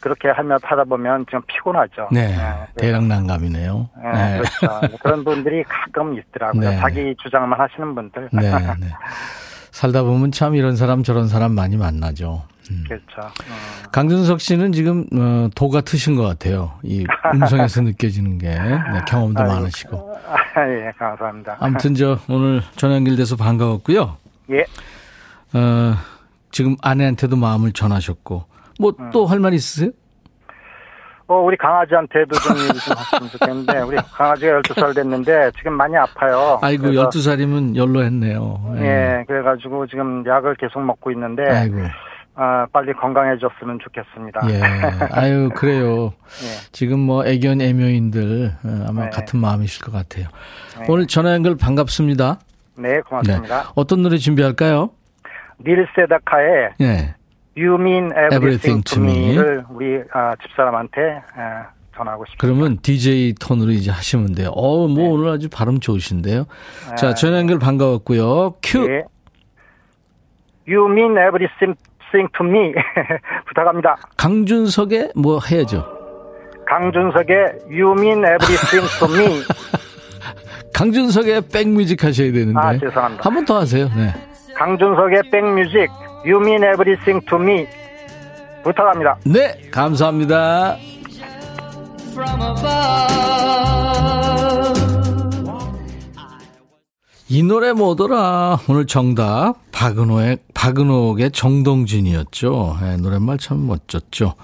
그렇게 0.00 0.28
하면 0.28 0.58
하다 0.62 0.84
보면 0.84 1.26
좀 1.30 1.40
피곤하죠. 1.46 2.08
네, 2.12 2.28
네 2.28 2.66
대략 2.76 3.04
난감이네요. 3.04 3.88
네, 4.02 4.12
네. 4.12 4.38
그렇죠. 4.38 4.96
그런 4.98 5.24
분들이 5.24 5.64
가끔 5.64 6.18
있더라고요. 6.18 6.70
네. 6.70 6.76
자기 6.78 7.14
주장만 7.22 7.58
하시는 7.58 7.94
분들. 7.94 8.28
네, 8.32 8.50
네. 8.50 8.86
살다 9.70 10.02
보면 10.02 10.32
참 10.32 10.54
이런 10.54 10.76
사람 10.76 11.02
저런 11.02 11.28
사람 11.28 11.52
많이 11.52 11.76
만나죠. 11.76 12.42
음. 12.70 12.84
그렇죠. 12.86 13.32
음. 13.46 13.90
강준석 13.92 14.40
씨는 14.40 14.72
지금 14.72 15.06
어, 15.14 15.48
도가 15.54 15.80
트신 15.82 16.16
것 16.16 16.22
같아요. 16.22 16.72
이 16.82 17.06
음성에서 17.34 17.82
느껴지는 17.82 18.38
게 18.38 18.48
네, 18.48 18.78
경험도 19.06 19.42
아유, 19.42 19.48
많으시고. 19.48 20.16
아, 20.26 20.68
예, 20.68 20.92
감사합니다. 20.98 21.56
아무튼 21.60 21.94
저 21.94 22.18
오늘 22.28 22.62
전화 22.76 22.96
연결돼서 22.96 23.36
반가웠고요. 23.36 24.16
예. 24.50 24.64
어, 25.54 25.94
지금 26.50 26.76
아내한테도 26.82 27.36
마음을 27.36 27.72
전하셨고 27.72 28.44
뭐 28.78 28.92
또 29.12 29.26
할말 29.26 29.52
음. 29.52 29.54
있으세요? 29.54 29.90
어, 31.26 31.34
우리 31.42 31.56
강아지한테도 31.58 32.34
좀 32.36 32.56
얘기 32.64 32.78
좀 32.80 32.96
했으면 32.96 33.28
좋겠는데, 33.30 33.80
우리 33.80 33.96
강아지가 33.96 34.62
12살 34.62 34.94
됐는데, 34.94 35.50
지금 35.58 35.74
많이 35.74 35.94
아파요. 35.94 36.58
아이고, 36.62 36.86
12살이면 36.86 37.76
연로했네요. 37.76 38.76
예. 38.78 38.82
예, 38.82 39.24
그래가지고 39.26 39.86
지금 39.88 40.24
약을 40.26 40.54
계속 40.54 40.82
먹고 40.82 41.10
있는데, 41.10 41.42
아이고. 41.46 41.76
아, 42.34 42.66
빨리 42.72 42.94
건강해졌으면 42.94 43.78
좋겠습니다. 43.80 44.40
예. 44.48 44.62
아유, 45.12 45.50
그래요. 45.54 46.12
예. 46.44 46.70
지금 46.72 47.00
뭐 47.00 47.26
애견 47.26 47.60
애묘인들 47.60 48.52
어, 48.64 48.84
아마 48.88 49.04
네. 49.04 49.10
같은 49.10 49.40
마음이실 49.40 49.84
것 49.84 49.92
같아요. 49.92 50.28
네. 50.78 50.86
오늘 50.88 51.08
전화 51.08 51.34
연결 51.34 51.56
반갑습니다. 51.56 52.38
네, 52.78 53.00
고맙습니다. 53.00 53.62
네. 53.64 53.68
어떤 53.74 54.02
노래 54.02 54.18
준비할까요? 54.18 54.90
닐 55.66 55.84
세다카의 55.96 56.70
예. 56.80 57.14
You 57.56 57.74
Mean 57.74 58.12
Everything, 58.12 58.34
everything 58.34 58.84
to 58.84 59.02
Me를 59.02 59.64
우리 59.70 60.00
아, 60.12 60.34
집사람한테 60.42 61.00
아, 61.36 61.66
전하고 61.96 62.24
싶습니다. 62.26 62.40
그러면 62.46 62.78
DJ 62.80 63.34
톤으로 63.34 63.70
이제 63.72 63.90
하시면 63.90 64.34
돼요. 64.34 64.50
어, 64.54 64.86
뭐 64.86 64.96
네. 64.96 65.08
오늘 65.08 65.28
아주 65.30 65.48
발음 65.48 65.80
좋으신데요. 65.80 66.44
네. 66.90 66.94
자, 66.96 67.14
전화 67.14 67.38
연결 67.38 67.58
반가웠고요. 67.58 68.54
큐. 68.62 68.86
네. 68.86 69.02
You 70.68 70.86
Mean 70.90 71.12
Everything 71.16 71.76
to 72.36 72.46
Me 72.46 72.72
부탁합니다. 73.48 73.96
강준석의 74.16 75.12
뭐 75.16 75.40
해야죠. 75.50 75.84
강준석의 76.66 77.36
You 77.70 77.92
Mean 77.92 78.18
Everything 78.24 78.86
to 79.00 79.08
Me. 79.16 79.42
강준석의 80.74 81.48
백뮤직 81.52 82.04
하셔야 82.04 82.30
되는데. 82.30 82.58
아, 82.58 82.78
죄송합니다. 82.78 83.24
한 83.24 83.34
번 83.34 83.44
더 83.44 83.58
하세요. 83.58 83.88
네. 83.96 84.14
강준석의 84.54 85.22
백뮤직 85.32 85.88
You 86.28 86.42
mean 86.42 86.62
everything 86.62 87.24
to 87.30 87.38
me. 87.38 87.66
부탁합니다. 88.62 89.16
네, 89.24 89.70
감사합니다. 89.70 90.76
이 97.30 97.42
노래 97.42 97.72
뭐더라? 97.72 98.58
오늘 98.68 98.86
정답 98.86 99.54
박은호의 99.72 100.36
박은호의 100.52 101.30
정동진이었죠. 101.30 102.76
네, 102.82 102.96
노랫말 102.98 103.38
참 103.38 103.66
멋졌죠. 103.66 104.34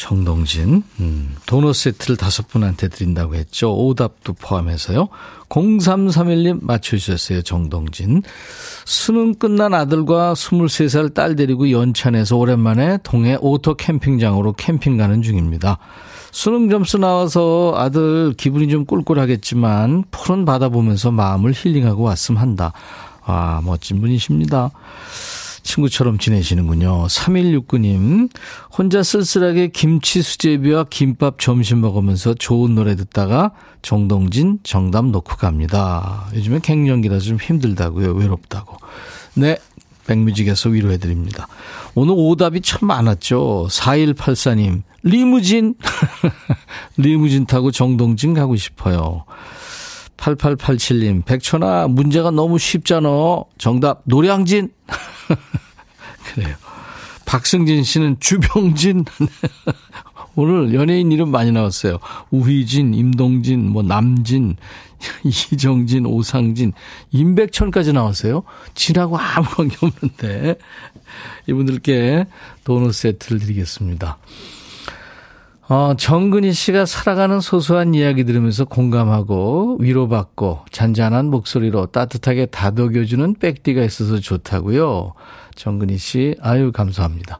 정동진 0.00 0.82
음, 1.00 1.36
도넛 1.44 1.76
세트를 1.76 2.16
다섯 2.16 2.48
분한테 2.48 2.88
드린다고 2.88 3.34
했죠. 3.34 3.76
오답도 3.76 4.32
포함해서요. 4.32 5.08
0331님 5.50 6.64
맞춰주셨어요. 6.64 7.42
정동진. 7.42 8.22
수능 8.86 9.34
끝난 9.34 9.74
아들과 9.74 10.32
23살 10.32 11.12
딸 11.12 11.36
데리고 11.36 11.70
연천에서 11.70 12.38
오랜만에 12.38 12.96
동해 13.02 13.36
오토 13.42 13.74
캠핑장으로 13.74 14.54
캠핑 14.54 14.96
가는 14.96 15.20
중입니다. 15.20 15.76
수능 16.32 16.70
점수 16.70 16.96
나와서 16.96 17.74
아들 17.76 18.32
기분이 18.32 18.68
좀 18.68 18.86
꿀꿀하겠지만 18.86 20.04
푸른 20.10 20.46
바다 20.46 20.70
보면서 20.70 21.10
마음을 21.10 21.52
힐링하고 21.54 22.04
왔음 22.04 22.38
한다. 22.38 22.72
아, 23.22 23.60
멋진 23.66 24.00
분이십니다. 24.00 24.70
친구처럼 25.70 26.18
지내시는군요. 26.18 27.06
3169님, 27.06 28.28
혼자 28.76 29.02
쓸쓸하게 29.02 29.68
김치 29.68 30.20
수제비와 30.20 30.86
김밥 30.90 31.38
점심 31.38 31.80
먹으면서 31.80 32.34
좋은 32.34 32.74
노래 32.74 32.96
듣다가 32.96 33.52
정동진 33.82 34.58
정답 34.64 35.06
놓고 35.06 35.36
갑니다. 35.36 36.28
요즘에 36.34 36.58
갱년기라서 36.60 37.24
좀 37.24 37.36
힘들다고요. 37.36 38.12
외롭다고. 38.12 38.78
네. 39.34 39.58
백뮤직에서 40.06 40.70
위로해드립니다. 40.70 41.46
오늘 41.94 42.14
오답이 42.16 42.62
참 42.62 42.88
많았죠. 42.88 43.68
4184님, 43.70 44.82
리무진. 45.04 45.76
리무진 46.96 47.46
타고 47.46 47.70
정동진 47.70 48.34
가고 48.34 48.56
싶어요. 48.56 49.24
8887님, 50.20 51.24
백천아, 51.24 51.88
문제가 51.88 52.30
너무 52.30 52.58
쉽잖아. 52.58 53.08
정답, 53.58 54.02
노량진. 54.04 54.70
그래요. 56.34 56.54
박승진 57.24 57.82
씨는 57.84 58.16
주병진. 58.20 59.04
오늘 60.36 60.74
연예인 60.74 61.10
이름 61.10 61.30
많이 61.30 61.50
나왔어요. 61.52 61.98
우휘진, 62.30 62.94
임동진, 62.94 63.68
뭐 63.68 63.82
남진, 63.82 64.56
이정진, 65.24 66.06
오상진, 66.06 66.72
임백천까지 67.10 67.92
나왔어요. 67.92 68.44
진하고 68.74 69.18
아무 69.18 69.46
관계 69.48 69.76
없는데 69.80 70.56
이분들께 71.48 72.26
도넛 72.64 72.94
세트를 72.94 73.40
드리겠습니다. 73.40 74.18
어, 75.70 75.94
정근희 75.96 76.52
씨가 76.52 76.84
살아가는 76.84 77.38
소소한 77.38 77.94
이야기 77.94 78.24
들으면서 78.24 78.64
공감하고 78.64 79.76
위로받고 79.78 80.62
잔잔한 80.72 81.26
목소리로 81.26 81.86
따뜻하게 81.86 82.46
다독여주는 82.46 83.34
백디가 83.34 83.84
있어서 83.84 84.18
좋다고요. 84.18 85.12
정근희 85.54 85.96
씨, 85.96 86.34
아유 86.40 86.72
감사합니다. 86.72 87.38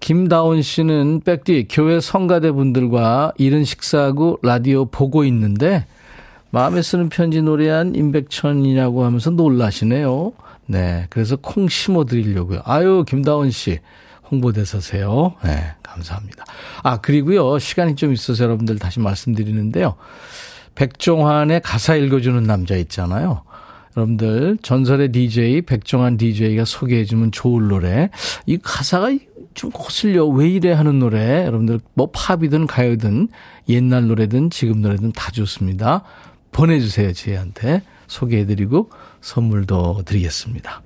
김다운 0.00 0.60
씨는 0.60 1.20
백디 1.24 1.68
교회 1.70 2.00
성가대 2.00 2.50
분들과 2.50 3.34
이른 3.38 3.62
식사하고 3.62 4.40
라디오 4.42 4.86
보고 4.86 5.22
있는데 5.22 5.86
마음에 6.50 6.82
쓰는 6.82 7.10
편지 7.10 7.42
노래한 7.42 7.94
임백천이냐고 7.94 9.04
하면서 9.04 9.30
놀라시네요. 9.30 10.32
네, 10.66 11.06
그래서 11.10 11.36
콩 11.36 11.68
심어 11.68 12.06
드리려고요. 12.06 12.62
아유 12.64 13.04
김다운 13.06 13.52
씨 13.52 13.78
홍보대사세요. 14.32 15.34
네, 15.44 15.74
감사합니다. 15.82 16.44
아, 16.82 17.00
그리고요, 17.00 17.58
시간이 17.58 17.94
좀 17.94 18.12
있어서 18.12 18.44
여러분들 18.44 18.78
다시 18.78 18.98
말씀드리는데요. 18.98 19.94
백종환의 20.74 21.60
가사 21.60 21.94
읽어주는 21.94 22.42
남자 22.44 22.76
있잖아요. 22.76 23.42
여러분들, 23.96 24.58
전설의 24.62 25.12
DJ, 25.12 25.62
백종환 25.62 26.16
DJ가 26.16 26.64
소개해주면 26.64 27.30
좋을 27.30 27.68
노래. 27.68 28.08
이 28.46 28.56
가사가 28.56 29.10
좀 29.52 29.70
거슬려, 29.70 30.24
왜 30.24 30.48
이래 30.48 30.72
하는 30.72 30.98
노래. 30.98 31.44
여러분들, 31.44 31.80
뭐 31.92 32.10
팝이든 32.10 32.66
가요든, 32.66 33.28
옛날 33.68 34.06
노래든 34.08 34.48
지금 34.48 34.80
노래든 34.80 35.12
다 35.12 35.30
좋습니다. 35.30 36.04
보내주세요, 36.52 37.12
저희한테. 37.12 37.82
소개해드리고 38.06 38.90
선물도 39.20 40.02
드리겠습니다. 40.06 40.82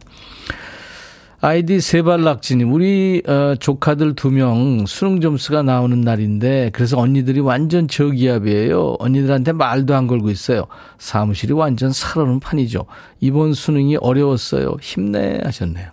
아이디 1.47 1.81
세발락지님, 1.81 2.73
우리 2.73 3.23
어, 3.25 3.55
조카들 3.55 4.17
두 4.17 4.33
명 4.33 4.85
수능 4.85 5.21
점수가 5.21 5.63
나오는 5.63 6.01
날인데 6.01 6.71
그래서 6.73 6.99
언니들이 6.99 7.39
완전 7.39 7.87
저기압이에요. 7.87 8.97
언니들한테 8.99 9.53
말도 9.53 9.95
안 9.95 10.09
걸고 10.09 10.31
있어요. 10.31 10.65
사무실이 10.99 11.53
완전 11.53 11.93
살아는 11.93 12.41
판이죠. 12.41 12.87
이번 13.21 13.55
수능이 13.55 13.95
어려웠어요. 13.99 14.77
힘내 14.83 15.39
하셨네요. 15.45 15.89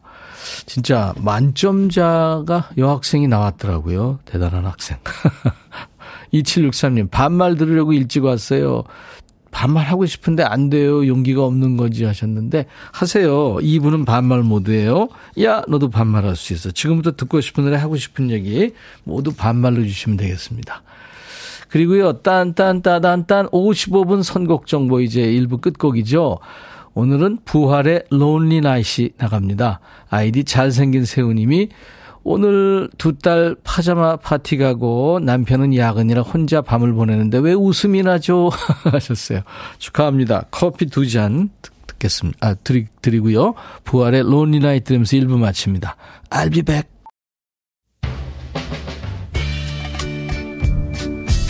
진짜 0.65 1.13
만점자가 1.17 2.71
여학생이 2.79 3.27
나왔더라고요. 3.27 4.21
대단한 4.25 4.65
학생. 4.65 4.97
2763님, 6.33 7.11
반말 7.11 7.57
들으려고 7.57 7.93
일찍 7.93 8.23
왔어요. 8.25 8.85
반말하고 9.53 10.05
싶은데 10.05 10.43
안 10.43 10.69
돼요. 10.69 11.07
용기가 11.07 11.45
없는 11.45 11.77
거지 11.77 12.03
하셨는데 12.03 12.65
하세요. 12.91 13.57
이분은 13.61 14.03
반말 14.03 14.41
모드예요. 14.41 15.07
야, 15.43 15.61
너도 15.67 15.89
반말할 15.89 16.35
수 16.35 16.53
있어. 16.53 16.71
지금부터 16.71 17.15
듣고 17.15 17.39
싶은 17.39 17.63
노래 17.63 17.77
하고 17.77 17.95
싶은 17.95 18.31
얘기 18.31 18.71
모두 19.03 19.33
반말로 19.33 19.83
주시면 19.83 20.17
되겠습니다. 20.17 20.81
그리고요. 21.69 22.21
딴딴따단딴 22.21 23.47
55분 23.47 24.21
선곡 24.23 24.67
정보 24.67 24.99
이제 24.99 25.21
1부 25.21 25.61
끝곡이죠. 25.61 26.39
오늘은 26.95 27.39
부활의 27.45 28.03
론리 28.11 28.61
나이시 28.61 29.13
나갑니다. 29.17 29.79
아이디 30.09 30.43
잘생긴 30.43 31.05
세우님이 31.05 31.69
오늘 32.25 32.89
두 32.97 33.13
딸 33.21 33.55
파자마 33.63 34.15
파티 34.17 34.57
가고 34.57 35.19
남편은 35.21 35.75
야근이라 35.75 36.21
혼자 36.21 36.61
밤을 36.61 36.93
보내는데 36.93 37.37
왜 37.39 37.53
웃음이 37.53 38.01
나죠? 38.03 38.49
하셨어요. 38.91 39.41
축하합니다. 39.77 40.45
커피 40.51 40.85
두 40.85 41.05
잔 41.07 41.49
듣겠습니다. 41.87 42.37
아, 42.41 42.53
드리, 42.63 42.87
드리고요. 43.01 43.55
부활의 43.83 44.23
론리 44.23 44.59
나이트 44.59 44.85
들으면서 44.85 45.17
1부 45.17 45.37
마칩니다. 45.37 45.95
I'll 46.29 46.51
be 46.51 46.61
back. 46.61 46.87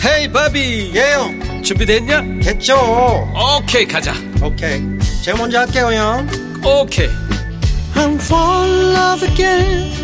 헤이 0.04 0.30
바비 0.32 0.92
예영 0.94 1.62
준비됐냐? 1.62 2.20
됐죠 2.42 2.74
오케이 3.58 3.86
가자 3.86 4.12
오케이 4.42 4.82
제가 5.22 5.38
먼저 5.38 5.60
할게요 5.60 5.86
형 5.92 6.26
오케이 6.62 7.08
I'm 7.94 8.16
fall 8.20 8.70
in 8.70 8.94
love 8.94 9.26
again 9.28 10.03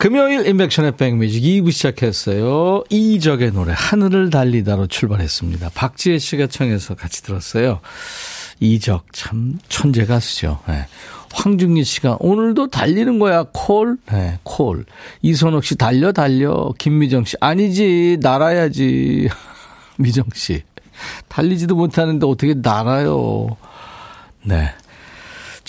금요일 0.00 0.46
인백션의 0.46 0.96
백뮤직 0.96 1.42
2부 1.42 1.72
시작했어요. 1.72 2.84
이적의 2.88 3.52
노래 3.52 3.74
하늘을 3.76 4.30
달리다로 4.30 4.86
출발했습니다. 4.86 5.72
박지혜 5.74 6.16
씨가 6.18 6.46
청해서 6.46 6.94
같이 6.94 7.22
들었어요. 7.22 7.80
이적 8.60 9.12
참 9.12 9.58
천재 9.68 10.06
가수죠. 10.06 10.60
네. 10.66 10.86
황중기 11.34 11.84
씨가 11.84 12.16
오늘도 12.18 12.70
달리는 12.70 13.18
거야 13.18 13.44
콜. 13.52 13.98
네, 14.10 14.38
콜. 14.42 14.86
이선옥 15.20 15.66
씨 15.66 15.76
달려 15.76 16.12
달려. 16.12 16.72
김미정 16.78 17.26
씨 17.26 17.36
아니지 17.38 18.16
날아야지. 18.22 19.28
미정 19.98 20.24
씨 20.32 20.62
달리지도 21.28 21.76
못하는데 21.76 22.26
어떻게 22.26 22.54
날아요. 22.54 23.54
네. 24.44 24.72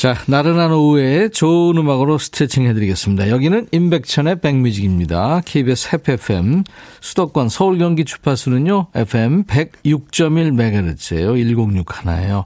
자, 0.01 0.15
나른한 0.25 0.71
오후에 0.71 1.29
좋은 1.29 1.77
음악으로 1.77 2.17
스트레칭 2.17 2.65
해드리겠습니다. 2.65 3.29
여기는 3.29 3.67
임백천의 3.71 4.41
백뮤직입니다. 4.41 5.43
KBS 5.45 5.89
해피 5.93 6.13
FM 6.13 6.63
수도권 7.01 7.49
서울 7.49 7.77
경기 7.77 8.03
주파수는요. 8.03 8.87
FM 8.95 9.43
106.1MHz예요. 9.43 11.35
106 11.35 11.99
하나예요. 11.99 12.45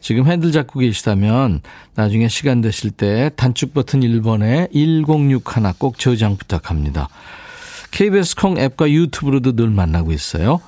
지금 0.00 0.26
핸들 0.26 0.50
잡고 0.50 0.80
계시다면 0.80 1.60
나중에 1.94 2.26
시간 2.26 2.60
되실 2.62 2.90
때 2.90 3.30
단축 3.36 3.74
버튼 3.74 4.00
1번에 4.00 4.72
106 4.72 5.56
하나 5.56 5.72
꼭 5.78 6.00
저장 6.00 6.36
부탁합니다. 6.36 7.08
KBS 7.92 8.34
콩 8.34 8.58
앱과 8.58 8.90
유튜브로도 8.90 9.54
늘 9.54 9.70
만나고 9.70 10.10
있어요. 10.10 10.60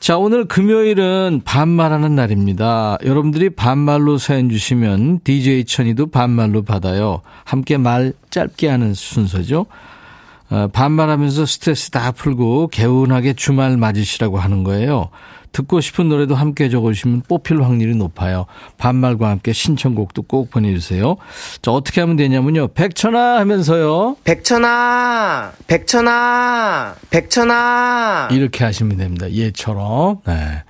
자, 0.00 0.16
오늘 0.16 0.44
금요일은 0.44 1.42
반말하는 1.44 2.14
날입니다. 2.14 2.98
여러분들이 3.04 3.50
반말로 3.50 4.16
사연 4.16 4.48
주시면 4.48 5.20
DJ 5.24 5.64
천이도 5.64 6.06
반말로 6.10 6.62
받아요. 6.62 7.20
함께 7.44 7.76
말 7.78 8.12
짧게 8.30 8.68
하는 8.68 8.94
순서죠. 8.94 9.66
어, 10.50 10.68
반말하면서 10.72 11.44
스트레스 11.46 11.90
다 11.90 12.12
풀고 12.12 12.68
개운하게 12.68 13.34
주말 13.34 13.76
맞으시라고 13.76 14.38
하는 14.38 14.62
거예요. 14.62 15.10
듣고 15.52 15.80
싶은 15.80 16.08
노래도 16.08 16.34
함께 16.34 16.68
적어주시면 16.68 17.22
뽑힐 17.28 17.62
확률이 17.62 17.94
높아요. 17.94 18.46
반말과 18.76 19.28
함께 19.28 19.52
신청곡도 19.52 20.22
꼭 20.22 20.50
보내주세요. 20.50 21.16
자, 21.62 21.70
어떻게 21.72 22.00
하면 22.00 22.16
되냐면요. 22.16 22.68
백천아 22.68 23.38
하면서요. 23.38 24.16
백천아, 24.24 25.52
백천아, 25.66 26.94
백천아. 27.10 28.28
이렇게 28.32 28.64
하시면 28.64 28.96
됩니다. 28.96 29.30
얘처럼. 29.30 30.18
네. 30.26 30.62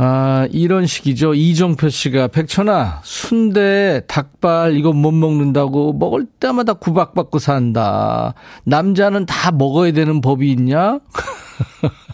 아, 0.00 0.46
이런 0.52 0.86
식이죠. 0.86 1.34
이정표 1.34 1.88
씨가 1.88 2.28
백천아, 2.28 3.00
순대, 3.02 4.02
닭발 4.06 4.76
이거 4.76 4.92
못 4.92 5.10
먹는다고 5.10 5.92
먹을 5.92 6.24
때마다 6.38 6.74
구박받고 6.74 7.40
산다. 7.40 8.34
남자는 8.62 9.26
다 9.26 9.50
먹어야 9.50 9.90
되는 9.90 10.20
법이 10.20 10.52
있냐? 10.52 11.00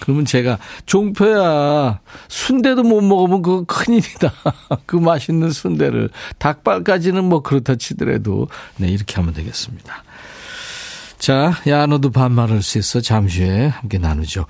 그러면 0.00 0.24
제가 0.24 0.58
종표야 0.86 2.00
순대도 2.28 2.82
못 2.82 3.00
먹으면 3.00 3.42
그거 3.42 3.64
큰일이다. 3.64 4.32
그 4.86 4.96
맛있는 4.96 5.50
순대를 5.50 6.10
닭발까지는 6.38 7.24
뭐 7.24 7.42
그렇다 7.42 7.76
치더라도 7.76 8.48
네 8.76 8.88
이렇게 8.88 9.16
하면 9.16 9.34
되겠습니다. 9.34 10.04
자, 11.18 11.52
야 11.66 11.86
너도 11.86 12.10
반말할 12.10 12.62
수 12.62 12.78
있어. 12.78 13.00
잠시 13.00 13.44
후에 13.44 13.66
함께 13.68 13.98
나누죠. 13.98 14.46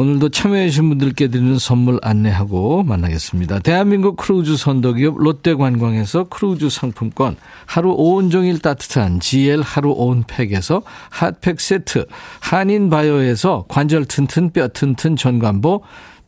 오늘도 0.00 0.30
참여해주신 0.30 0.88
분들께 0.88 1.28
드리는 1.28 1.58
선물 1.58 1.98
안내하고 2.02 2.84
만나겠습니다. 2.84 3.58
대한민국 3.58 4.16
크루즈 4.16 4.56
선도기업 4.56 5.18
롯데관광에서 5.18 6.24
크루즈 6.30 6.70
상품권, 6.70 7.36
하루 7.66 7.92
온종일 7.94 8.60
따뜻한 8.60 9.20
GL 9.20 9.60
하루 9.60 9.90
온팩에서 9.90 10.80
핫팩 11.10 11.60
세트, 11.60 12.06
한인바이오에서 12.40 13.66
관절 13.68 14.06
튼튼 14.06 14.52
뼈 14.52 14.68
튼튼 14.68 15.16
전관보, 15.16 15.82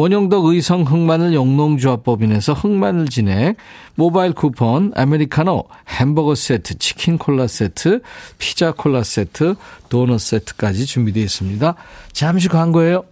원영덕 0.00 0.46
의성 0.46 0.84
흑마늘 0.84 1.34
영농조합법인에서 1.34 2.54
흑마늘 2.54 3.08
진액, 3.08 3.56
모바일 3.96 4.32
쿠폰, 4.32 4.92
아메리카노, 4.96 5.64
햄버거 5.90 6.34
세트, 6.34 6.78
치킨 6.78 7.18
콜라 7.18 7.46
세트, 7.46 8.00
피자 8.38 8.72
콜라 8.72 9.02
세트, 9.02 9.56
도넛 9.90 10.18
세트까지 10.18 10.86
준비되어 10.86 11.22
있습니다. 11.22 11.74
잠시 12.14 12.48
광고예요. 12.48 13.04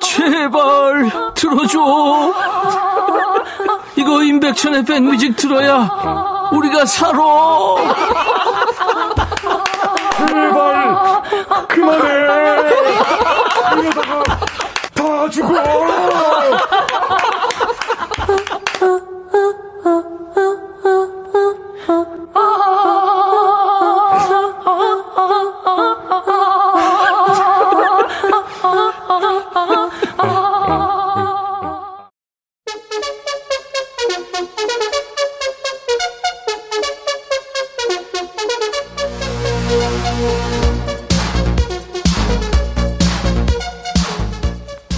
제발 0.00 1.34
들어줘. 1.34 2.34
이거 3.98 4.22
임백천의 4.22 4.86
백뮤직 4.86 5.36
들어야 5.36 6.50
우리가 6.52 6.86
살아. 6.86 8.41
제발 10.26 11.22
그만해. 11.68 12.08
이러다가 13.78 14.22
다 14.94 15.28
죽어. 15.30 16.01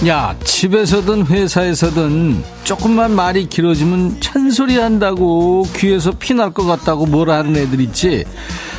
야, 0.07 0.35
집에서든 0.43 1.25
회사에서든 1.27 2.43
조금만 2.63 3.15
말이 3.15 3.47
길어지면 3.47 4.19
잔소리 4.21 4.77
한다고 4.77 5.65
귀에서 5.75 6.11
피 6.11 6.33
날 6.35 6.51
것 6.53 6.65
같다고 6.65 7.05
뭐라 7.07 7.37
하는 7.37 7.55
애들 7.55 7.79
있지. 7.81 8.23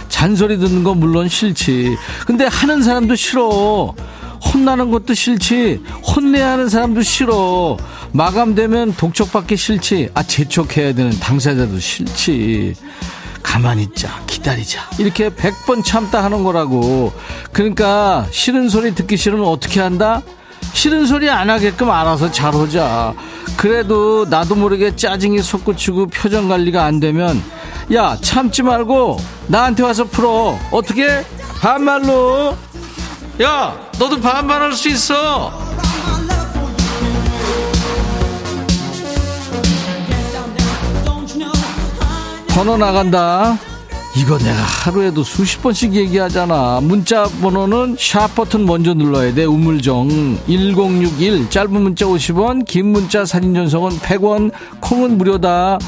잔소리 0.08 0.56
듣는 0.58 0.84
거 0.84 0.94
물론 0.94 1.28
싫지. 1.28 1.96
근데 2.26 2.46
하는 2.46 2.82
사람도 2.82 3.16
싫어. 3.16 3.92
혼나는 4.54 4.90
것도 4.92 5.14
싫지. 5.14 5.82
혼내야 6.14 6.52
하는 6.52 6.68
사람도 6.68 7.02
싫어. 7.02 7.76
마감되면 8.12 8.94
독촉받기 8.94 9.56
싫지. 9.56 10.10
아, 10.14 10.22
재촉해야 10.22 10.94
되는 10.94 11.10
당사자도 11.18 11.80
싫지. 11.80 12.74
가만히 13.42 13.82
있자, 13.84 14.22
기다리자. 14.26 14.90
이렇게 14.98 15.28
100번 15.30 15.84
참다 15.84 16.22
하는 16.22 16.44
거라고. 16.44 17.12
그러니까 17.52 18.26
싫은 18.30 18.68
소리 18.68 18.94
듣기 18.94 19.16
싫으면 19.16 19.44
어떻게 19.46 19.80
한다? 19.80 20.22
싫은 20.76 21.06
소리 21.06 21.30
안 21.30 21.48
하게끔 21.48 21.90
알아서 21.90 22.30
잘 22.30 22.54
오자. 22.54 23.14
그래도 23.56 24.26
나도 24.28 24.54
모르게 24.54 24.94
짜증이 24.94 25.40
솟구치고 25.40 26.08
표정 26.08 26.48
관리가 26.48 26.84
안 26.84 27.00
되면 27.00 27.42
야 27.94 28.18
참지 28.20 28.62
말고 28.62 29.16
나한테 29.46 29.82
와서 29.82 30.04
풀어. 30.04 30.58
어떻게? 30.70 31.24
반말로. 31.62 32.54
야 33.42 33.74
너도 33.98 34.20
반말할 34.20 34.74
수 34.74 34.90
있어. 34.90 35.50
번호 42.48 42.76
나간다. 42.76 43.56
이거 44.16 44.38
내가 44.38 44.56
하루에도 44.62 45.22
수십 45.22 45.60
번씩 45.62 45.92
얘기하잖아. 45.92 46.80
문자 46.82 47.24
번호는 47.42 47.96
샵 48.00 48.34
버튼 48.34 48.64
먼저 48.64 48.94
눌러야 48.94 49.34
돼. 49.34 49.44
우물정 49.44 50.38
1061 50.46 51.50
짧은 51.50 51.72
문자 51.82 52.06
50원 52.06 52.64
긴 52.64 52.92
문자 52.92 53.26
사진 53.26 53.52
전송은 53.52 53.98
100원 53.98 54.52
콩은 54.80 55.18
무료다. 55.18 55.78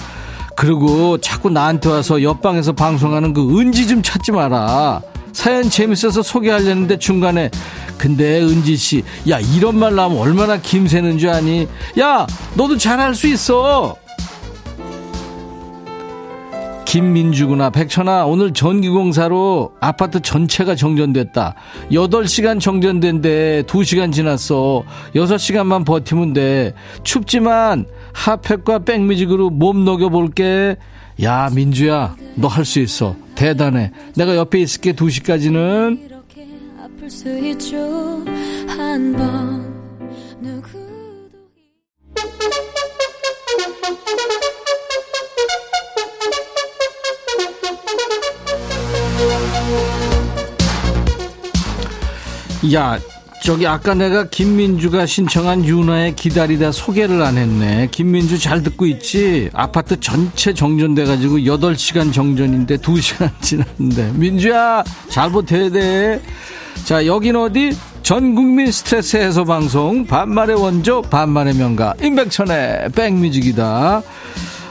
그리고 0.54 1.16
자꾸 1.18 1.48
나한테 1.48 1.88
와서 1.88 2.22
옆방에서 2.22 2.72
방송하는 2.72 3.32
그 3.32 3.58
은지 3.58 3.86
좀 3.86 4.02
찾지 4.02 4.32
마라. 4.32 5.00
사연 5.32 5.70
재밌어서 5.70 6.20
소개하려는데 6.20 6.98
중간에 6.98 7.50
근데 7.96 8.42
은지 8.42 8.76
씨, 8.76 9.04
야 9.30 9.38
이런 9.38 9.78
말 9.78 9.94
나오면 9.94 10.18
얼마나 10.18 10.58
김새는 10.58 11.18
줄 11.18 11.30
아니? 11.30 11.66
야 11.98 12.26
너도 12.54 12.76
잘할 12.76 13.14
수 13.14 13.26
있어. 13.26 13.96
김민주구나. 16.88 17.68
백천아, 17.68 18.24
오늘 18.24 18.54
전기공사로 18.54 19.72
아파트 19.78 20.20
전체가 20.20 20.74
정전됐다. 20.74 21.54
8시간 21.92 22.58
정전된데 22.58 23.64
2시간 23.66 24.10
지났어. 24.10 24.84
6시간만 25.14 25.84
버티면 25.84 26.32
돼. 26.32 26.72
춥지만 27.02 27.84
핫팩과 28.14 28.80
백뮤직으로 28.80 29.50
몸 29.50 29.84
녹여볼게. 29.84 30.76
야, 31.22 31.50
민주야, 31.54 32.16
너 32.36 32.48
할 32.48 32.64
수 32.64 32.80
있어. 32.80 33.14
대단해. 33.34 33.92
내가 34.16 34.34
옆에 34.36 34.58
있을게, 34.58 34.92
2시까지는. 34.94 35.98
야, 52.74 52.98
저기 53.42 53.66
아까 53.66 53.94
내가 53.94 54.24
김민주가 54.28 55.06
신청한 55.06 55.64
윤아의 55.64 56.16
기다리다 56.16 56.72
소개를 56.72 57.22
안 57.22 57.36
했네. 57.38 57.88
김민주 57.90 58.38
잘 58.38 58.62
듣고 58.62 58.84
있지? 58.86 59.48
아파트 59.52 59.98
전체 60.00 60.52
정전돼가지고 60.52 61.38
8시간 61.38 62.12
정전인데 62.12 62.78
2시간 62.78 63.30
지났는데. 63.40 64.12
민주야, 64.14 64.82
잘 65.08 65.30
버텨야 65.30 65.70
돼. 65.70 66.20
자, 66.84 67.06
여긴 67.06 67.36
어디? 67.36 67.76
전 68.02 68.34
국민 68.34 68.72
스트레스 68.72 69.18
해소 69.18 69.44
방송 69.44 70.06
반말의 70.06 70.56
원조 70.60 71.02
반말의 71.02 71.54
명가 71.54 71.94
임백천의 72.02 72.90
백뮤직이다. 72.94 74.02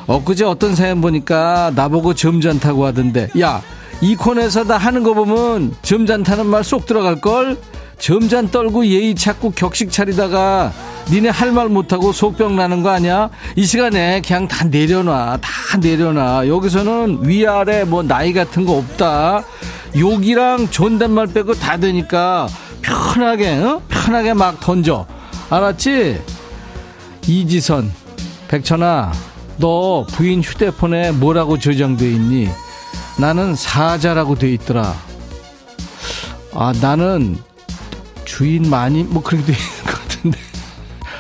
엊그제 0.08 0.46
어떤 0.46 0.74
사연 0.76 1.02
보니까 1.02 1.72
나보고 1.76 2.16
점잖다고 2.16 2.86
하던데 2.86 3.30
야 3.40 3.62
이 4.02 4.16
코너에서 4.16 4.64
다 4.66 4.78
하는 4.78 5.04
거 5.04 5.14
보면 5.14 5.76
점잖다는 5.82 6.46
말 6.46 6.64
쏙 6.64 6.86
들어갈걸 6.86 7.58
점잔 7.98 8.50
떨고 8.52 8.86
예의 8.86 9.16
찾고 9.16 9.52
격식 9.52 9.92
차리다가 9.92 10.72
니네 11.10 11.30
할 11.30 11.52
말 11.52 11.68
못하고 11.70 12.12
속병 12.12 12.56
나는 12.56 12.84
거 12.84 12.90
아니야? 12.90 13.30
이 13.56 13.66
시간에 13.66 14.22
그냥 14.22 14.48
다 14.48 14.66
내려놔. 14.66 15.38
다 15.42 15.78
내려놔. 15.80 16.48
여기서는 16.48 17.20
위아래 17.28 17.86
뭐 17.86 18.04
나이 18.04 18.34
같은 18.34 18.66
거 18.66 18.74
없다. 18.78 19.44
욕이랑 19.98 20.70
존댓말 20.70 21.28
빼고 21.28 21.56
다 21.56 21.78
되니까 21.78 22.48
편하게, 22.82 23.54
어? 23.56 23.82
편하게 23.88 24.34
막 24.34 24.60
던져. 24.60 25.08
알았지? 25.50 26.22
이지선, 27.26 27.92
백천아, 28.50 29.12
너 29.58 30.06
부인 30.12 30.42
휴대폰에 30.44 31.12
뭐라고 31.14 31.58
저장돼 31.58 32.06
있니? 32.12 32.50
나는 33.18 33.56
사자라고 33.56 34.36
돼 34.36 34.52
있더라. 34.54 34.94
아, 36.54 36.74
나는 36.82 37.38
주인 38.26 38.70
많이 38.70 39.04
뭐 39.04 39.24
그렇게 39.24 39.46
돼 39.46 39.54
있는 39.54 39.84
것 39.86 40.02
같은데. 40.02 40.38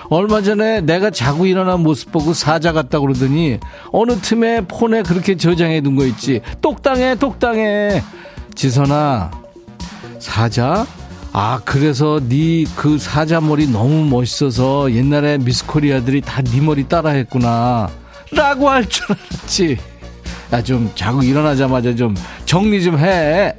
얼마 0.09 0.41
전에 0.41 0.81
내가 0.81 1.09
자고 1.09 1.45
일어난 1.45 1.81
모습 1.81 2.11
보고 2.11 2.33
사자 2.33 2.71
같다 2.71 2.99
그러더니 2.99 3.59
어느 3.91 4.15
틈에 4.21 4.61
폰에 4.61 5.03
그렇게 5.03 5.35
저장해 5.35 5.81
둔 5.81 5.95
거 5.95 6.05
있지. 6.05 6.41
똑당해 6.61 7.15
똑당해. 7.15 8.01
지선아 8.55 9.31
사자? 10.19 10.85
아 11.33 11.59
그래서 11.65 12.19
네 12.27 12.63
그 12.75 12.97
사자 12.97 13.41
머리 13.41 13.67
너무 13.67 14.05
멋있어서 14.05 14.91
옛날에 14.93 15.37
미스 15.39 15.65
코리아들이 15.65 16.21
다 16.21 16.41
네 16.41 16.61
머리 16.61 16.87
따라 16.87 17.09
했구나. 17.11 17.89
라고 18.31 18.69
할 18.69 18.85
줄 18.87 19.05
알았지 19.09 19.77
야 20.53 20.61
좀 20.61 20.89
자고 20.95 21.21
일어나자마자 21.23 21.93
좀 21.95 22.15
정리 22.45 22.81
좀 22.83 22.97
해 22.99 23.53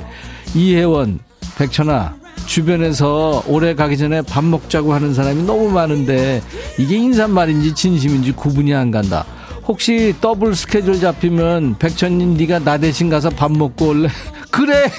이혜원 0.55 1.19
백천아 1.57 2.15
주변에서 2.47 3.43
올해 3.47 3.75
가기 3.75 3.99
전에 3.99 4.23
밥 4.23 4.43
먹자고 4.45 4.95
하는 4.95 5.13
사람이 5.13 5.43
너무 5.43 5.69
많은데 5.71 6.41
이게 6.79 6.97
인사말인지 6.97 7.75
진심인지 7.75 8.33
구분이 8.33 8.75
안 8.75 8.91
간다. 8.91 9.25
혹시 9.67 10.15
더블 10.23 10.55
스케줄 10.55 10.99
잡히면 10.99 11.77
백천님 11.79 12.39
네가 12.39 12.61
나 12.61 12.79
대신 12.79 13.11
가서 13.11 13.29
밥 13.29 13.53
먹고 13.53 13.89
올래? 13.89 14.09
그래 14.51 14.91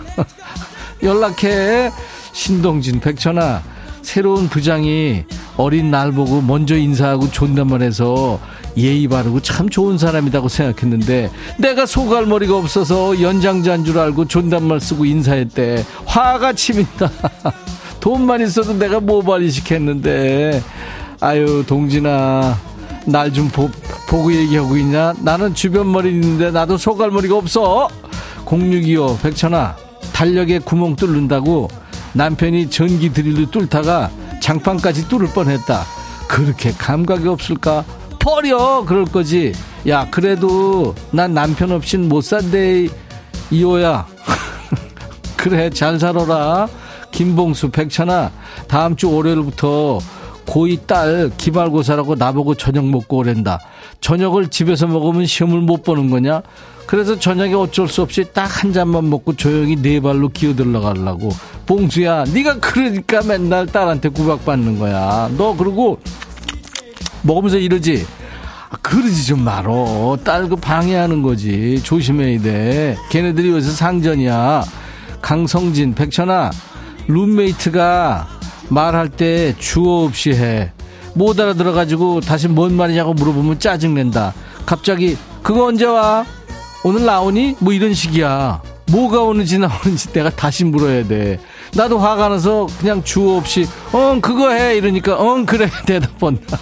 연락해 1.02 1.90
신동진 2.32 3.00
백천아 3.00 3.62
새로운 4.02 4.48
부장이 4.48 5.24
어린 5.58 5.90
날 5.90 6.10
보고 6.12 6.40
먼저 6.40 6.76
인사하고 6.76 7.30
존댓말해서 7.30 8.40
예의 8.76 9.08
바르고 9.08 9.40
참 9.40 9.68
좋은 9.68 9.98
사람이라고 9.98 10.48
생각했는데 10.48 11.30
내가 11.58 11.86
소갈머리가 11.86 12.56
없어서 12.56 13.20
연장자인 13.20 13.84
줄 13.84 13.98
알고 13.98 14.26
존댓말 14.26 14.80
쓰고 14.80 15.04
인사했대. 15.04 15.84
화가 16.06 16.52
치민다. 16.54 17.10
돈만 18.00 18.40
있어도 18.42 18.72
내가 18.74 19.00
모발이식 19.00 19.70
했는데. 19.70 20.62
아유 21.20 21.64
동진아. 21.66 22.58
날 23.06 23.32
좀 23.32 23.48
보고 24.08 24.32
얘기하고 24.32 24.76
있냐? 24.76 25.14
나는 25.20 25.54
주변 25.54 25.90
머리 25.90 26.10
있는데 26.10 26.50
나도 26.50 26.76
소갈머리가 26.76 27.36
없어. 27.36 27.88
0625 28.46 29.18
백천아. 29.22 29.76
달력에 30.12 30.58
구멍 30.58 30.96
뚫는다고 30.96 31.68
남편이 32.12 32.68
전기 32.70 33.12
드릴로 33.12 33.50
뚫다가 33.50 34.10
장판까지 34.42 35.08
뚫을 35.08 35.28
뻔했다. 35.28 35.84
그렇게 36.28 36.72
감각이 36.72 37.26
없을까 37.28 37.84
버려. 38.20 38.84
그럴 38.86 39.04
거지. 39.04 39.52
야 39.88 40.06
그래도 40.10 40.94
난 41.10 41.34
남편 41.34 41.72
없인 41.72 42.08
못 42.08 42.20
산대 42.22 42.86
이호야. 43.50 44.06
그래 45.36 45.70
잘 45.70 45.98
살아라. 45.98 46.68
김봉수 47.10 47.70
백천아. 47.70 48.30
다음 48.68 48.94
주 48.94 49.10
월요일부터 49.12 49.98
고2 50.46 50.86
딸 50.86 51.30
기말고사라고 51.36 52.14
나보고 52.14 52.54
저녁 52.54 52.86
먹고 52.86 53.18
오랜다. 53.18 53.58
저녁을 54.00 54.48
집에서 54.48 54.86
먹으면 54.86 55.26
시험을 55.26 55.60
못 55.60 55.82
보는 55.82 56.10
거냐? 56.10 56.42
그래서 56.86 57.16
저녁에 57.18 57.54
어쩔 57.54 57.86
수 57.88 58.02
없이 58.02 58.24
딱 58.32 58.48
한 58.62 58.72
잔만 58.72 59.08
먹고 59.08 59.34
조용히 59.36 59.76
네 59.76 60.00
발로 60.00 60.28
기어들러 60.28 60.80
가려고. 60.80 61.30
봉수야 61.66 62.24
네가 62.24 62.58
그러니까 62.58 63.22
맨날 63.22 63.66
딸한테 63.66 64.08
구박받는 64.08 64.78
거야. 64.78 65.30
너 65.36 65.56
그리고 65.56 65.98
먹으면서 67.22 67.58
이러지. 67.58 68.06
아, 68.70 68.76
그러지 68.82 69.26
좀 69.26 69.42
말어. 69.42 70.16
딸그 70.24 70.56
방해하는 70.56 71.22
거지. 71.22 71.80
조심해야 71.82 72.40
돼. 72.40 72.96
걔네들이 73.10 73.50
여기서 73.50 73.72
상전이야. 73.72 74.64
강성진, 75.20 75.94
백천아, 75.94 76.50
룸메이트가 77.08 78.28
말할 78.68 79.08
때 79.08 79.54
주어 79.58 80.04
없이 80.04 80.30
해. 80.32 80.72
못 81.14 81.38
알아들어가지고 81.38 82.20
다시 82.20 82.46
뭔 82.48 82.74
말이냐고 82.74 83.12
물어보면 83.14 83.58
짜증낸다. 83.58 84.32
갑자기, 84.64 85.16
그거 85.42 85.64
언제 85.66 85.84
와? 85.84 86.24
오늘 86.84 87.04
나오니? 87.04 87.56
뭐 87.58 87.72
이런 87.72 87.92
식이야. 87.92 88.62
뭐가 88.92 89.22
오는지 89.22 89.58
나오는지 89.58 90.12
내가 90.12 90.30
다시 90.30 90.64
물어야 90.64 91.06
돼. 91.06 91.40
나도 91.74 91.98
화가 91.98 92.28
나서 92.28 92.66
그냥 92.78 93.02
주어 93.02 93.36
없이, 93.36 93.66
응, 93.94 94.20
그거 94.20 94.50
해. 94.50 94.76
이러니까, 94.76 95.18
응, 95.20 95.44
그래. 95.44 95.68
대답 95.86 96.22
한다. 96.22 96.58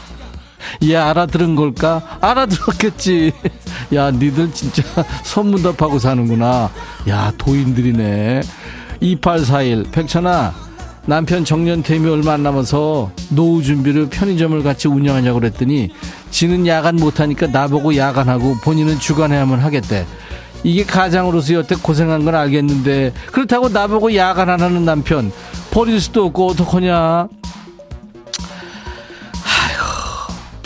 얘 0.85 0.97
알아들은 0.97 1.57
걸까? 1.57 2.19
알아들었겠지. 2.21 3.33
야, 3.95 4.11
니들 4.11 4.53
진짜 4.53 4.83
선문답하고 5.25 5.99
사는구나. 5.99 6.71
야, 7.09 7.33
도인들이네. 7.39 8.43
2841, 9.01 9.91
백천아, 9.93 10.53
남편 11.07 11.45
정년 11.45 11.83
퇴임이 11.83 12.09
얼마 12.11 12.35
안 12.35 12.43
남아서 12.43 13.11
노후 13.31 13.63
준비를 13.63 14.11
편의점을 14.11 14.63
같이 14.63 14.89
운영하냐고 14.89 15.41
그랬더니 15.41 15.91
지는 16.31 16.67
야간 16.67 16.97
못하니까 16.97 17.47
나보고 17.47 17.97
야간하고 17.97 18.57
본인은 18.63 18.99
주간해야만 18.99 19.61
하겠대. 19.61 20.07
이게 20.65 20.85
가장으로서 20.85 21.55
여태 21.55 21.77
고생한 21.77 22.25
건 22.25 22.35
알겠는데 22.35 23.13
그렇다고 23.33 23.69
나보고 23.69 24.15
야간하는 24.15 24.85
남편 24.85 25.33
버릴 25.71 26.01
수도 26.01 26.27
없고 26.27 26.49
어떡하냐 26.49 27.29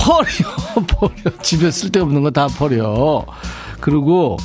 버려, 0.02 0.26
버려. 0.86 1.36
집에 1.42 1.70
쓸데없는 1.70 2.22
거 2.22 2.30
다 2.30 2.48
버려. 2.48 3.24
그리고 3.80 4.36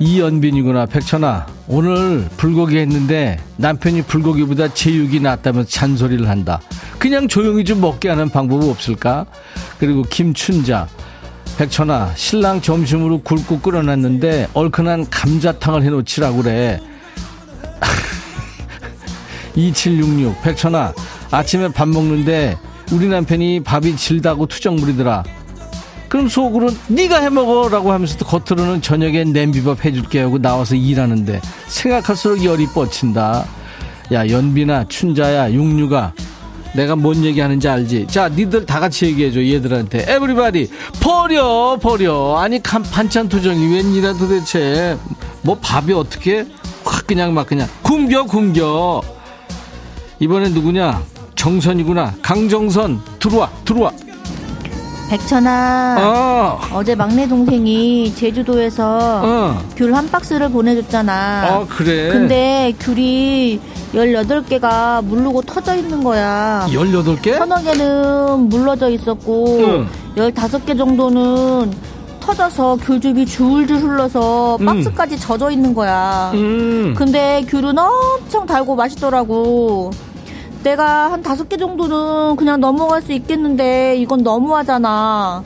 이연빈이구나. 0.00 0.86
백천아, 0.86 1.46
오늘 1.68 2.28
불고기 2.36 2.78
했는데 2.78 3.38
남편이 3.56 4.02
불고기보다 4.02 4.74
제육이 4.74 5.20
낫다면서 5.20 5.68
잔소리를 5.70 6.28
한다. 6.28 6.60
그냥 6.98 7.28
조용히 7.28 7.64
좀 7.64 7.80
먹게 7.80 8.08
하는 8.08 8.28
방법 8.28 8.64
없을까? 8.64 9.26
그리고 9.78 10.02
김춘자. 10.02 10.88
백천아, 11.56 12.12
신랑 12.16 12.60
점심으로 12.60 13.22
굵고 13.22 13.60
끓여놨는데 13.60 14.48
얼큰한 14.54 15.08
감자탕을 15.10 15.84
해놓치라고 15.84 16.42
그래. 16.42 16.80
2766. 19.54 20.42
백천아, 20.42 20.92
아침에 21.30 21.68
밥 21.68 21.88
먹는데 21.88 22.56
우리 22.92 23.08
남편이 23.08 23.64
밥이 23.64 23.96
질다고 23.96 24.46
투정 24.46 24.76
부리더라. 24.76 25.24
그럼 26.08 26.28
속으로 26.28 26.70
네가 26.86 27.20
해먹어라고 27.20 27.90
하면서도 27.92 28.24
겉으로는 28.24 28.82
저녁에 28.82 29.24
냄비밥 29.24 29.84
해줄게 29.84 30.20
하고 30.20 30.38
나와서 30.38 30.76
일하는데 30.76 31.40
생각할수록 31.66 32.44
열이 32.44 32.68
뻗친다. 32.68 33.44
야 34.12 34.28
연비나 34.28 34.84
춘자야 34.88 35.52
육류가. 35.52 36.12
내가 36.76 36.94
뭔 36.94 37.24
얘기하는지 37.24 37.68
알지? 37.68 38.06
자 38.08 38.28
니들 38.28 38.66
다 38.66 38.78
같이 38.78 39.06
얘기해줘 39.06 39.42
얘들한테. 39.44 40.04
Everybody 40.06 40.70
버려 41.00 41.78
버려. 41.80 42.36
아니 42.38 42.62
간, 42.62 42.82
반찬 42.82 43.28
투정이 43.28 43.74
웬일이야 43.74 44.12
도대체? 44.12 44.96
뭐 45.42 45.58
밥이 45.60 45.92
어떻게? 45.94 46.46
확 46.84 47.06
그냥 47.06 47.34
막 47.34 47.46
그냥 47.46 47.68
굶겨 47.82 48.24
굶겨. 48.24 49.02
이번엔 50.20 50.52
누구냐 50.52 51.02
정선이구나 51.44 52.14
강정선 52.22 52.98
들어와 53.18 53.50
들어와 53.66 53.92
백천아 55.10 55.96
어. 56.00 56.60
어제 56.72 56.94
막내 56.94 57.28
동생이 57.28 58.14
제주도에서 58.14 59.20
어. 59.22 59.62
귤 59.76 59.94
한 59.94 60.08
박스를 60.10 60.48
보내줬잖아 60.48 61.12
아 61.12 61.66
그래 61.68 62.08
근데 62.08 62.72
귤이 62.80 63.60
18개가 63.92 65.04
물르고 65.04 65.42
터져 65.42 65.76
있는 65.76 66.02
거야 66.02 66.66
18개? 66.70 67.36
서너 67.36 67.62
개는 67.62 68.48
물러져 68.48 68.88
있었고 68.88 69.58
응. 69.58 69.88
15개 70.16 70.78
정도는 70.78 71.74
터져서 72.20 72.76
귤즙이 72.76 73.26
줄줄 73.26 73.82
흘러서 73.82 74.56
음. 74.60 74.64
박스까지 74.64 75.20
젖어 75.20 75.50
있는 75.50 75.74
거야 75.74 76.30
음. 76.32 76.94
근데 76.96 77.44
귤은 77.46 77.76
엄청 77.78 78.46
달고 78.46 78.76
맛있더라고. 78.76 79.90
내가 80.68 81.12
한 81.12 81.22
다섯 81.22 81.48
개 81.48 81.56
정도는 81.56 82.36
그냥 82.36 82.58
넘어갈 82.58 83.02
수 83.02 83.12
있겠는데 83.12 83.96
이건 83.98 84.22
너무하잖아. 84.22 85.42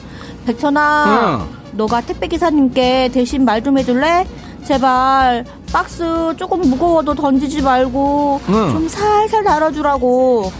백천아, 0.47 1.41
응. 1.43 1.59
너가 1.77 2.01
택배 2.01 2.29
기사님께 2.29 3.11
대신 3.12 3.45
말 3.45 3.62
좀 3.62 3.77
해줄래? 3.79 4.27
제발 4.64 5.45
박스 5.73 6.35
조금 6.37 6.61
무거워도 6.61 7.14
던지지 7.14 7.61
말고 7.62 8.41
응. 8.49 8.53
좀 8.71 8.89
살살 8.89 9.43
달아주라고. 9.45 10.53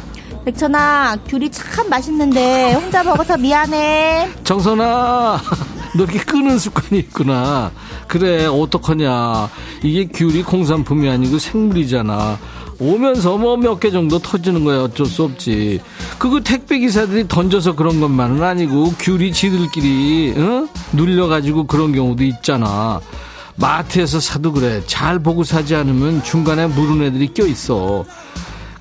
백천아, 0.45 1.17
귤이 1.29 1.51
참 1.51 1.89
맛있는데 1.89 2.73
혼자 2.75 3.03
먹어서 3.05 3.37
미안해. 3.37 4.29
정선아, 4.45 5.41
너 5.97 6.03
이렇게 6.05 6.19
끄는 6.19 6.59
습관이 6.59 6.99
있구나. 7.01 7.71
그래, 8.09 8.47
어떡하냐. 8.47 9.49
이게 9.85 10.07
귤이 10.09 10.43
공산품이 10.43 11.09
아니고 11.09 11.39
생물이잖아. 11.39 12.39
오면서 12.81 13.37
뭐 13.37 13.57
몇 13.57 13.81
개 13.81 13.91
정도 13.91 14.19
터지는 14.19 14.65
거야. 14.65 14.83
어쩔 14.85 15.07
수 15.07 15.25
없지. 15.25 15.81
그거 16.19 16.41
택배 16.41 16.79
기사들이 16.79 17.27
던져서 17.29 17.75
그런 17.75 18.01
것만은 18.01 18.43
아니고 18.43 18.95
귤이 18.99 19.33
지들끼리, 19.33 20.35
어? 20.37 20.69
눌려가지고 20.93 21.67
그런 21.67 21.93
경우도 21.93 22.25
있잖아. 22.25 23.01
마트에서 23.57 24.21
사도 24.21 24.53
그래. 24.53 24.81
잘 24.87 25.19
보고 25.19 25.43
사지 25.45 25.75
않으면 25.75 26.23
중간에 26.23 26.67
물은 26.69 27.03
애들이 27.03 27.29
껴있어. 27.35 28.05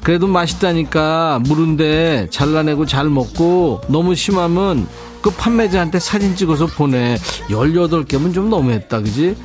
그래도 0.03 0.27
맛있다니까 0.27 1.39
물은데 1.43 2.27
잘라내고 2.29 2.85
잘 2.85 3.09
먹고 3.09 3.81
너무 3.87 4.13
심하면 4.15 4.87
그 5.21 5.29
판매자한테 5.31 5.99
사진 5.99 6.35
찍어서 6.35 6.67
보내. 6.67 7.17
18개면 7.49 8.33
좀 8.33 8.49
너무했다 8.49 9.01
그지? 9.01 9.35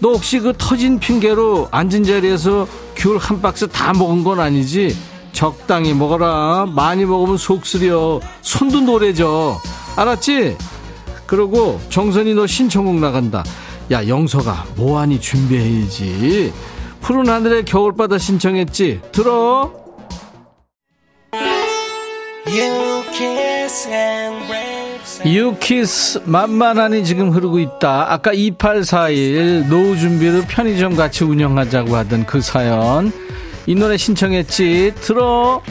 너 0.00 0.10
혹시 0.12 0.38
그 0.40 0.52
터진 0.56 0.98
핑계로 0.98 1.68
앉은 1.70 2.04
자리에서 2.04 2.66
귤 2.96 3.18
한 3.18 3.40
박스 3.42 3.68
다 3.68 3.92
먹은 3.92 4.24
건 4.24 4.40
아니지? 4.40 4.96
적당히 5.32 5.94
먹어라. 5.94 6.66
많이 6.74 7.04
먹으면 7.04 7.36
속 7.36 7.64
쓰려. 7.66 8.20
손도 8.42 8.80
노래져. 8.80 9.60
알았지? 9.96 10.56
그러고 11.26 11.80
정선이 11.90 12.34
너 12.34 12.46
신청곡 12.46 12.96
나간다. 12.96 13.44
야 13.92 14.06
영서가 14.06 14.66
뭐하니 14.76 15.20
준비해야지? 15.20 16.52
푸른 17.00 17.28
하늘의 17.28 17.64
겨울바다 17.64 18.18
신청했지? 18.18 19.00
들어 19.12 19.72
유키스 25.24 26.22
만만하니 26.24 27.04
지금 27.04 27.30
흐르고 27.30 27.58
있다. 27.58 28.12
아까 28.12 28.32
2841 28.32 29.68
노후 29.68 29.96
준비로 29.98 30.42
편의점 30.48 30.96
같이 30.96 31.24
운영하자고 31.24 31.94
하던 31.96 32.26
그 32.26 32.40
사연. 32.40 33.12
이 33.66 33.74
노래 33.74 33.96
신청했지. 33.96 34.94
들어. 35.00 35.62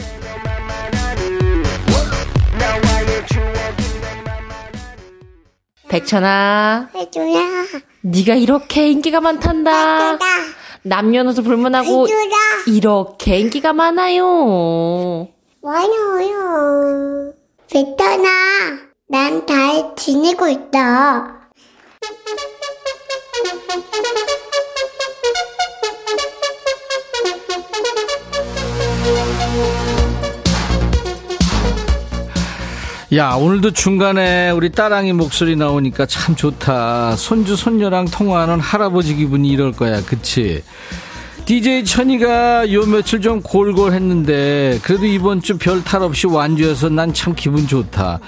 백천아, 5.88 6.88
해줘라. 6.94 7.40
네가 8.02 8.34
이렇게 8.36 8.88
인기가 8.88 9.20
많단다. 9.20 10.12
해줘라. 10.12 10.18
남녀노소 10.82 11.42
불문하고 11.42 12.06
해줘라. 12.06 12.36
이렇게 12.68 13.38
인기가 13.38 13.72
많아요. 13.72 15.28
많아요. 15.62 17.32
베터나, 17.72 18.28
난 19.10 19.44
잘 19.46 19.94
지내고 19.96 20.48
있다. 20.48 21.40
야, 33.12 33.32
오늘도 33.34 33.72
중간에 33.72 34.50
우리 34.50 34.70
딸랑이 34.70 35.12
목소리 35.12 35.56
나오니까 35.56 36.06
참 36.06 36.36
좋다. 36.36 37.16
손주, 37.16 37.56
손녀랑 37.56 38.04
통화하는 38.04 38.60
할아버지 38.60 39.16
기분이 39.16 39.48
이럴 39.48 39.72
거야. 39.72 40.00
그치? 40.04 40.62
DJ 41.50 41.84
천이가 41.84 42.72
요 42.72 42.86
며칠 42.86 43.20
좀 43.20 43.42
골골 43.42 43.92
했는데, 43.92 44.78
그래도 44.84 45.04
이번 45.04 45.42
주 45.42 45.58
별 45.58 45.82
탈 45.82 46.00
없이 46.04 46.28
완주해서 46.28 46.90
난 46.90 47.12
참 47.12 47.34
기분 47.34 47.66
좋다. 47.66 48.20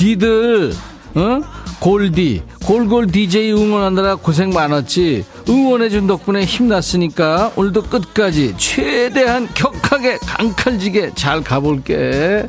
니들, 0.00 0.72
어? 1.14 1.40
골디, 1.78 2.42
골골 2.64 3.12
DJ 3.12 3.52
응원하느라 3.52 4.16
고생 4.16 4.50
많았지. 4.50 5.24
응원해준 5.48 6.08
덕분에 6.08 6.44
힘났으니까 6.44 7.52
오늘도 7.54 7.82
끝까지 7.84 8.56
최대한 8.56 9.46
격하게 9.54 10.18
강칼지게 10.18 11.12
잘 11.14 11.44
가볼게. 11.44 12.48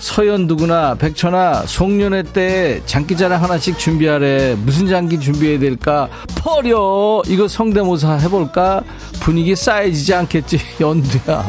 서연두구나 0.00 0.94
백천아 0.94 1.64
송년회 1.66 2.22
때 2.32 2.80
장기자랑 2.86 3.42
하나씩 3.42 3.78
준비하래. 3.78 4.56
무슨 4.64 4.88
장기 4.88 5.20
준비해야 5.20 5.58
될까? 5.58 6.08
퍼려! 6.36 7.22
이거 7.28 7.46
성대모사 7.46 8.14
해볼까? 8.14 8.82
분위기 9.20 9.54
쌓여지지 9.54 10.14
않겠지 10.14 10.58
연두야. 10.80 11.44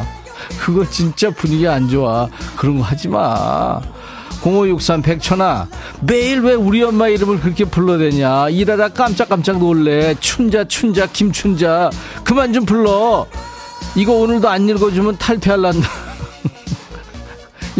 그거 0.59 0.87
진짜 0.89 1.29
분위기 1.31 1.67
안 1.67 1.87
좋아. 1.89 2.27
그런 2.57 2.77
거 2.77 2.83
하지마. 2.83 3.79
0563 4.43 5.01
백천아 5.03 5.67
매일 6.01 6.41
왜 6.41 6.53
우리 6.53 6.81
엄마 6.83 7.07
이름을 7.07 7.39
그렇게 7.39 7.63
불러대냐? 7.63 8.49
일하다 8.49 8.89
깜짝깜짝 8.89 9.59
놀래. 9.59 10.13
춘자 10.19 10.65
춘자 10.65 11.05
김춘자. 11.07 11.89
그만 12.25 12.51
좀 12.51 12.65
불러. 12.65 13.25
이거 13.95 14.13
오늘도 14.13 14.49
안 14.49 14.67
읽어주면 14.67 15.17
탈퇴할란다 15.17 15.87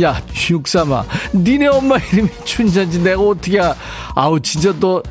야, 0.02 0.22
육삼아, 0.50 1.04
니네 1.36 1.68
엄마 1.68 1.98
이름이 1.98 2.30
춘자인지 2.46 3.00
내가 3.02 3.22
어떻게, 3.22 3.60
아, 3.60 3.76
아우, 4.16 4.40
진짜 4.40 4.74
너 4.80 5.04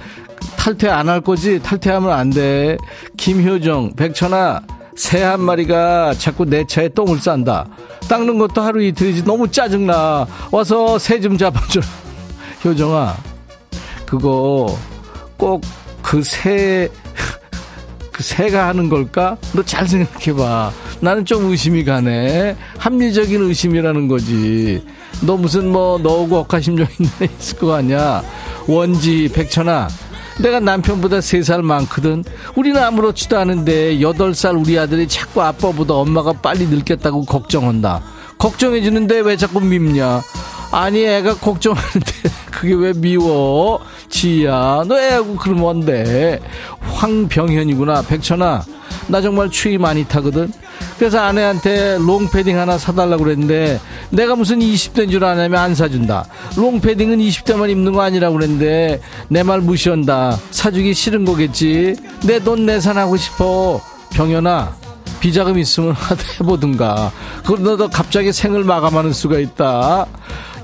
탈퇴 0.57 0.89
안 0.89 1.09
할 1.09 1.21
거지? 1.21 1.61
탈퇴하면 1.63 2.11
안 2.13 2.31
돼. 2.31 2.77
김효정, 3.17 3.93
백천아, 3.95 4.61
새 4.97 5.23
한 5.23 5.41
마리가 5.41 6.15
자꾸 6.19 6.45
내 6.45 6.65
차에 6.67 6.89
똥을 6.91 7.19
싼다. 7.19 7.67
닦는 8.09 8.39
것도 8.39 8.61
하루 8.63 8.83
이틀이지 8.83 9.25
너무 9.25 9.51
짜증나. 9.51 10.27
와서 10.51 10.99
새 10.99 11.21
좀 11.21 11.37
잡아줘. 11.39 11.81
효정아, 12.65 13.17
그거 14.07 14.77
꼭 15.37 15.61
그 16.03 16.23
새, 16.23 16.89
그 18.21 18.23
새가 18.23 18.69
하는 18.69 18.91
걸까? 18.91 19.39
너 19.55 19.63
잘 19.63 19.89
생각해봐. 19.89 20.73
나는 21.01 21.25
좀 21.25 21.51
의심이 21.51 21.85
가네. 21.87 22.55
합리적인 22.77 23.43
의심이라는 23.45 24.09
거지. 24.09 24.83
너 25.23 25.39
무슨 25.39 25.73
뭐 25.73 25.97
너하고 25.99 26.37
억하심정 26.41 26.87
있는 26.99 27.11
애 27.23 27.29
있을 27.39 27.57
거 27.59 27.73
아니야. 27.75 28.23
원지 28.69 29.31
백천아 29.33 29.89
내가 30.39 30.61
남편보다 30.61 31.23
세 31.23 31.41
살 31.43 31.63
많거든. 31.63 32.23
우리는 32.57 32.79
아무렇지도 32.83 33.39
않은데 33.39 34.03
여덟 34.03 34.35
살 34.35 34.55
우리 34.55 34.79
아들이 34.79 35.09
자꾸 35.09 35.41
아빠보다 35.43 35.95
엄마가 35.95 36.35
빨리 36.35 36.67
늙겠다고 36.67 37.25
걱정한다. 37.25 38.03
걱정해주는데 38.37 39.21
왜 39.21 39.39
자꾸 39.39 39.61
밉냐? 39.63 40.21
아니 40.73 41.05
애가 41.05 41.35
걱정하는데 41.37 42.13
그게 42.51 42.75
왜 42.75 42.93
미워? 42.93 43.81
지야 44.09 44.83
너 44.87 44.99
애하고 44.99 45.37
그러면 45.37 45.71
안돼. 45.71 46.41
황병현이구나 46.81 48.03
백천아 48.03 48.63
나 49.09 49.21
정말 49.21 49.51
추위 49.51 49.79
많이 49.79 50.05
타거든. 50.05 50.53
그래서 50.99 51.19
아내한테 51.19 51.97
롱패딩 51.99 52.59
하나 52.59 52.77
사달라고 52.79 53.25
그랬는데 53.25 53.81
내가 54.11 54.35
무슨 54.37 54.59
20대인 54.61 55.11
줄 55.11 55.25
아냐면 55.25 55.61
안 55.61 55.75
사준다. 55.75 56.27
롱패딩은 56.57 57.19
20대만 57.19 57.71
입는 57.71 57.93
거 57.93 58.03
아니라고 58.03 58.37
그랬는데 58.37 59.01
내 59.29 59.43
말 59.43 59.61
무시한다. 59.61 60.39
사주기 60.51 60.93
싫은 60.95 61.25
거겠지. 61.25 61.97
내 62.27 62.39
돈 62.41 62.67
내산하고 62.67 63.17
싶어. 63.17 63.81
병현아 64.13 64.77
비자금 65.21 65.59
있으면 65.59 65.93
하다 65.95 66.23
해보든가. 66.41 67.13
그러다 67.45 67.89
갑자기 67.89 68.33
생을 68.33 68.65
마감하는 68.65 69.13
수가 69.13 69.39
있다. 69.39 70.07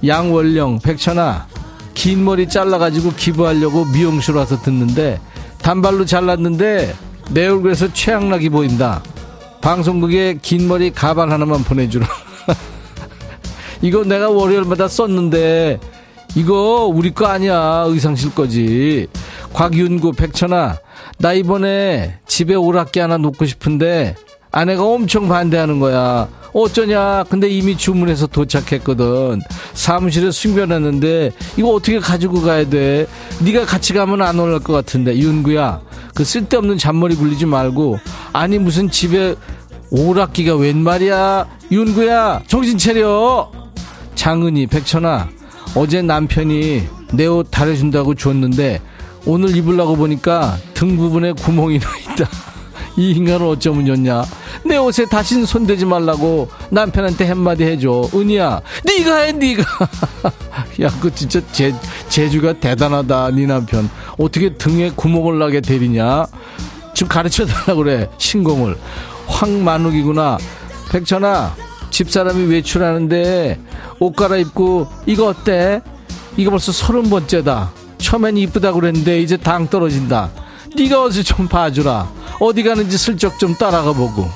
양월령 0.07 0.81
백천아 0.81 1.47
긴 1.95 2.25
머리 2.25 2.49
잘라가지고 2.49 3.13
기부하려고 3.15 3.87
미용실 3.87 4.35
와서 4.37 4.61
듣는데 4.61 5.21
단발로 5.63 6.05
잘랐는데 6.05 6.95
내 7.31 7.47
얼굴에서 7.47 7.93
최악나게 7.93 8.51
보인다. 8.51 9.03
방송국에 9.61 10.39
긴 10.43 10.69
머리 10.69 10.91
가발 10.91 11.31
하나만 11.31 11.65
보내주라. 11.65 12.07
이거 13.83 14.05
내가 14.05 14.31
월요일마다 14.31 14.89
썼는데 14.89 15.81
이거 16.35 16.85
우리 16.85 17.13
거 17.13 17.27
아니야 17.27 17.85
의상실 17.89 18.35
거지. 18.35 19.09
곽윤구 19.55 20.13
백천아 20.13 20.77
나 21.19 21.33
이번에 21.33 22.19
집에 22.27 22.55
오락기 22.55 23.01
하나 23.01 23.17
놓고 23.17 23.47
싶은데 23.47 24.15
아내가 24.57 24.85
엄청 24.85 25.29
반대하는 25.29 25.81
거야. 25.81 26.29
어쩌냐? 26.55 27.25
근데 27.29 27.47
이미 27.47 27.77
주문해서 27.77 28.27
도착했거든. 28.27 29.43
사무실에 29.75 30.31
숨겨놨는데 30.31 31.33
이거 31.59 31.75
어떻게 31.75 31.99
가지고 31.99 32.41
가야 32.41 32.67
돼? 32.67 33.07
네가 33.41 33.67
같이 33.67 33.93
가면 33.93 34.23
안 34.23 34.39
올랄 34.39 34.61
것 34.61 34.73
같은데 34.73 35.15
윤구야. 35.19 35.83
그 36.15 36.25
쓸데없는 36.25 36.79
잔머리 36.79 37.17
굴리지 37.17 37.45
말고 37.45 37.99
아니 38.33 38.59
무슨 38.59 38.91
집에 38.91 39.35
오락기가 39.91 40.57
웬 40.57 40.79
말이야? 40.79 41.47
윤구야 41.71 42.45
정신 42.47 42.79
차려. 42.79 43.53
장은이 44.15 44.69
백천아 44.69 45.29
어제 45.75 46.01
남편이 46.01 46.89
내옷 47.13 47.51
달아준다고 47.51 48.15
줬는데 48.15 48.81
오늘 49.27 49.55
입으려고 49.55 49.97
보니까 49.97 50.57
등 50.73 50.97
부분에 50.97 51.33
구멍이 51.33 51.79
나 51.79 51.89
있다. 51.99 52.27
이 52.97 53.11
인간을 53.13 53.47
어쩌면 53.47 53.87
좋냐? 53.87 54.25
내 54.65 54.77
옷에 54.77 55.05
다신 55.07 55.45
손대지 55.45 55.85
말라고 55.85 56.49
남편한테 56.71 57.27
한마디 57.27 57.65
해줘. 57.65 58.09
은희야, 58.15 58.61
네가 58.85 59.17
해, 59.17 59.33
네가. 59.33 59.63
야, 60.83 60.91
그 61.01 61.15
진짜 61.15 61.41
제, 61.53 61.75
재주가 62.09 62.55
대단하다, 62.55 63.33
네 63.33 63.47
남편. 63.47 63.89
어떻게 64.19 64.55
등에 64.55 64.91
구멍을 64.95 65.39
나게 65.39 65.61
데리냐? 65.61 66.27
좀 66.95 67.09
가르쳐 67.09 67.45
달라고 67.45 67.85
그래, 67.85 68.09
신공을. 68.19 68.77
황만욱이구나. 69.27 70.39
백천아, 70.91 71.55
집사람이 71.91 72.47
외출하는데 72.47 73.61
옷 73.99 74.17
갈아입고 74.17 74.89
이거 75.07 75.27
어때? 75.29 75.83
이거 76.37 76.51
벌써 76.51 76.73
서른 76.73 77.11
번째다. 77.11 77.73
처음엔 77.99 78.37
이쁘다고 78.37 78.81
그랬는데 78.81 79.21
이제 79.21 79.37
당 79.37 79.69
떨어진다. 79.69 80.31
네가 80.77 81.03
어서 81.05 81.23
좀 81.23 81.49
봐주라. 81.49 82.11
어디 82.41 82.63
가는지 82.63 82.99
슬쩍 82.99 83.39
좀 83.39 83.55
따라가 83.55 83.93
보고. 83.93 84.29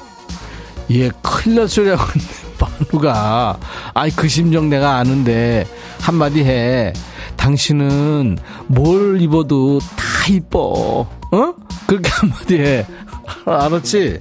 얘 0.91 1.11
큰일 1.23 1.57
날 1.59 1.69
소리하고 1.69 2.03
있네, 2.17 2.27
만우가. 2.91 3.59
아이, 3.95 4.11
그 4.11 4.29
심정 4.29 4.69
내가 4.69 4.97
아는데, 4.97 5.67
한마디 6.01 6.43
해. 6.43 6.93
당신은 7.37 8.39
뭘 8.67 9.21
입어도 9.21 9.79
다 9.79 10.05
이뻐. 10.31 11.07
어? 11.33 11.55
그렇게 11.87 12.11
한마디 12.11 12.59
해. 12.59 12.87
알았지? 13.47 14.21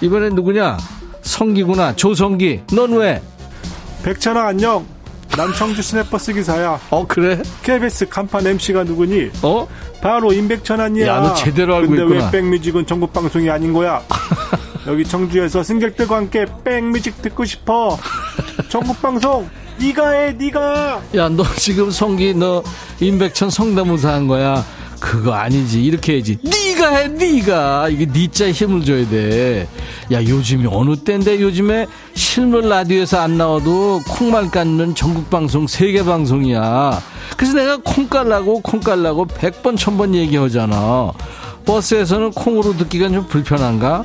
이번엔 0.00 0.34
누구냐? 0.34 0.76
성기구나. 1.22 1.96
조성기. 1.96 2.62
넌 2.72 2.92
왜? 2.92 3.22
백천아 4.02 4.48
안녕. 4.48 4.86
난 5.38 5.54
청주 5.54 5.82
시내버스 5.82 6.32
기사야. 6.32 6.80
어, 6.90 7.06
그래? 7.06 7.40
KBS 7.62 8.08
간판 8.08 8.44
MC가 8.44 8.82
누구니? 8.82 9.30
어? 9.42 9.68
바로 10.00 10.32
임백천 10.32 10.80
아니야. 10.80 11.06
야, 11.06 11.20
너 11.20 11.32
제대로 11.34 11.76
알고 11.76 11.90
근데 11.90 12.02
있구나. 12.02 12.24
왜 12.24 12.30
백뮤직은 12.32 12.86
전국 12.86 13.12
방송이 13.12 13.48
아닌 13.48 13.72
거야? 13.72 14.02
여기 14.88 15.04
청주에서 15.04 15.62
승객들과 15.62 16.16
함께 16.16 16.44
백뮤직 16.64 17.22
듣고 17.22 17.44
싶어. 17.44 17.96
전국 18.68 19.00
방송 19.00 19.48
네가 19.78 20.10
해, 20.10 20.32
네가. 20.32 21.02
야, 21.14 21.28
너 21.28 21.44
지금 21.54 21.92
성기 21.92 22.34
너 22.34 22.64
임백천 22.98 23.50
성대모사 23.50 24.12
한 24.12 24.26
거야. 24.26 24.64
그거 25.00 25.32
아니지. 25.32 25.82
이렇게 25.82 26.14
해야지. 26.14 26.38
네가 26.42 26.88
해, 26.96 27.08
네가. 27.08 27.88
이게 27.88 28.06
니자 28.06 28.50
힘을 28.50 28.84
줘야 28.84 29.08
돼. 29.08 29.68
야, 30.12 30.22
요즘이 30.22 30.66
어느 30.70 30.96
때인데 30.96 31.40
요즘에 31.40 31.86
실물 32.14 32.68
라디오에서 32.68 33.20
안 33.20 33.38
나와도 33.38 34.02
콩만 34.08 34.50
깎는 34.50 34.94
전국 34.94 35.30
방송 35.30 35.66
세계 35.66 36.04
방송이야. 36.04 37.00
그래서 37.36 37.54
내가 37.54 37.78
콩 37.78 38.08
깔라고 38.08 38.60
콩 38.60 38.80
깔라고 38.80 39.26
100번 39.26 39.76
1000번 39.76 40.14
얘기하잖아. 40.14 41.12
버스에서는 41.64 42.32
콩으로 42.32 42.76
듣기가 42.76 43.08
좀 43.08 43.26
불편한가? 43.26 44.02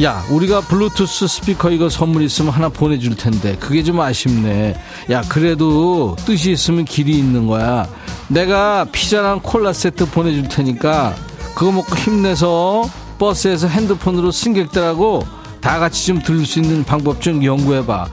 야, 0.00 0.22
우리가 0.30 0.60
블루투스 0.60 1.26
스피커 1.26 1.70
이거 1.70 1.88
선물 1.88 2.22
있으면 2.22 2.52
하나 2.52 2.68
보내줄 2.68 3.16
텐데, 3.16 3.56
그게 3.58 3.82
좀 3.82 4.00
아쉽네. 4.00 4.80
야, 5.10 5.22
그래도 5.28 6.14
뜻이 6.24 6.52
있으면 6.52 6.84
길이 6.84 7.18
있는 7.18 7.48
거야. 7.48 7.88
내가 8.28 8.84
피자랑 8.92 9.40
콜라 9.42 9.72
세트 9.72 10.10
보내줄 10.10 10.48
테니까, 10.48 11.14
그거 11.54 11.72
먹고 11.72 11.96
힘내서 11.96 12.88
버스에서 13.18 13.66
핸드폰으로 13.66 14.30
승객들하고 14.30 15.26
다 15.60 15.78
같이 15.78 16.06
좀 16.06 16.22
들을 16.22 16.46
수 16.46 16.60
있는 16.60 16.84
방법 16.84 17.20
좀 17.20 17.42
연구해봐. 17.42 18.06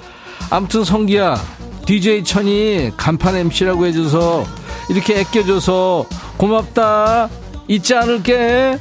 아무튼 0.50 0.84
성기야, 0.84 1.40
DJ 1.86 2.24
천이 2.24 2.92
간판 2.98 3.36
MC라고 3.36 3.86
해줘서, 3.86 4.44
이렇게 4.90 5.20
아껴줘서 5.20 6.06
고맙다. 6.38 7.30
잊지 7.68 7.96
않을게. 7.96 8.80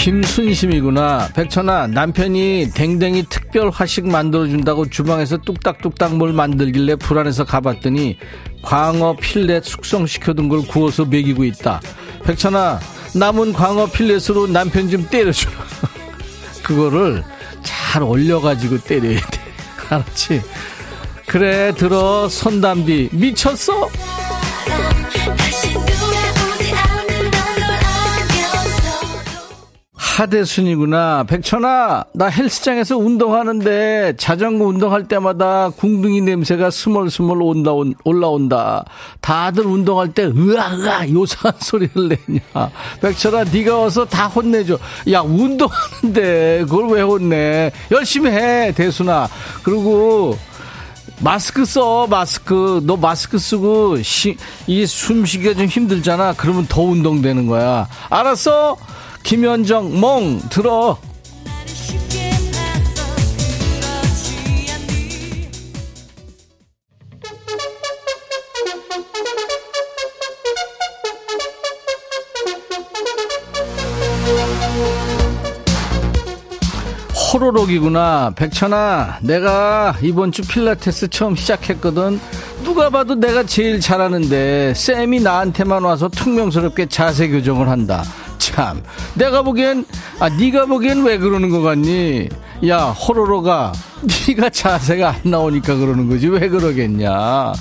김순심이구나. 0.00 1.28
백천아, 1.34 1.88
남편이 1.88 2.70
댕댕이 2.74 3.26
특별 3.28 3.68
화식 3.68 4.08
만들어준다고 4.08 4.88
주방에서 4.88 5.36
뚝딱뚝딱 5.36 6.16
뭘 6.16 6.32
만들길래 6.32 6.96
불안해서 6.96 7.44
가봤더니 7.44 8.16
광어 8.62 9.16
필렛 9.20 9.62
숙성시켜둔 9.62 10.48
걸 10.48 10.62
구워서 10.62 11.04
먹이고 11.04 11.44
있다. 11.44 11.82
백천아, 12.24 12.80
남은 13.14 13.52
광어 13.52 13.90
필렛으로 13.90 14.46
남편 14.46 14.88
좀 14.88 15.06
때려주라. 15.06 15.52
그거를 16.64 17.22
잘 17.62 18.02
올려가지고 18.02 18.78
때려야 18.78 19.20
돼. 19.20 19.40
알았지? 19.90 20.40
그래, 21.26 21.74
들어, 21.76 22.26
손담비. 22.26 23.10
미쳤어? 23.12 23.90
하대순이구나. 30.10 31.24
백천아, 31.28 32.04
나 32.12 32.26
헬스장에서 32.26 32.98
운동하는데 32.98 34.14
자전거 34.18 34.66
운동할 34.66 35.04
때마다 35.08 35.70
궁둥이 35.70 36.20
냄새가 36.22 36.70
스멀스멀 36.70 37.40
온다, 37.40 37.72
온, 37.72 37.94
올라온다. 38.04 38.84
다들 39.20 39.66
운동할 39.66 40.08
때 40.12 40.24
으아, 40.24 40.74
으아, 40.76 41.08
요상한 41.10 41.52
소리를 41.60 42.08
내냐. 42.08 42.70
백천아, 43.00 43.44
네가 43.44 43.78
와서 43.78 44.04
다 44.04 44.26
혼내줘. 44.26 44.78
야, 45.12 45.20
운동하는데 45.20 46.64
그걸 46.68 46.88
왜 46.90 47.02
혼내? 47.02 47.72
열심히 47.90 48.30
해, 48.30 48.72
대순아. 48.74 49.28
그리고 49.62 50.36
마스크 51.22 51.64
써 51.64 52.06
마스크 52.06 52.80
너 52.84 52.96
마스크 52.96 53.38
쓰고 53.38 53.98
이 54.66 54.86
숨쉬기가 54.86 55.52
좀 55.52 55.66
힘들잖아 55.66 56.32
그러면 56.34 56.64
더 56.66 56.80
운동되는 56.80 57.46
거야 57.46 57.86
알았어 58.08 58.78
김현정 59.30 60.00
멍 60.00 60.40
들어. 60.50 60.98
호로록이구나 77.32 78.32
백천아. 78.34 79.18
내가 79.22 79.94
이번 80.02 80.32
주 80.32 80.42
필라테스 80.42 81.06
처음 81.06 81.36
시작했거든. 81.36 82.18
누가 82.64 82.90
봐도 82.90 83.14
내가 83.14 83.44
제일 83.46 83.78
잘하는데 83.78 84.74
쌤이 84.74 85.20
나한테만 85.20 85.84
와서 85.84 86.08
퉁명스럽게 86.08 86.86
자세 86.86 87.28
교정을 87.28 87.68
한다. 87.68 88.02
참, 88.52 88.82
내가 89.14 89.42
보기엔 89.42 89.84
아 90.18 90.28
네가 90.28 90.66
보기엔 90.66 91.04
왜 91.04 91.18
그러는 91.18 91.50
거 91.50 91.60
같니? 91.60 92.28
야 92.68 92.86
호로로가 92.86 93.72
네가 94.28 94.50
자세가 94.50 95.08
안 95.10 95.20
나오니까 95.30 95.76
그러는 95.76 96.08
거지 96.08 96.28
왜 96.28 96.48
그러겠냐? 96.48 97.52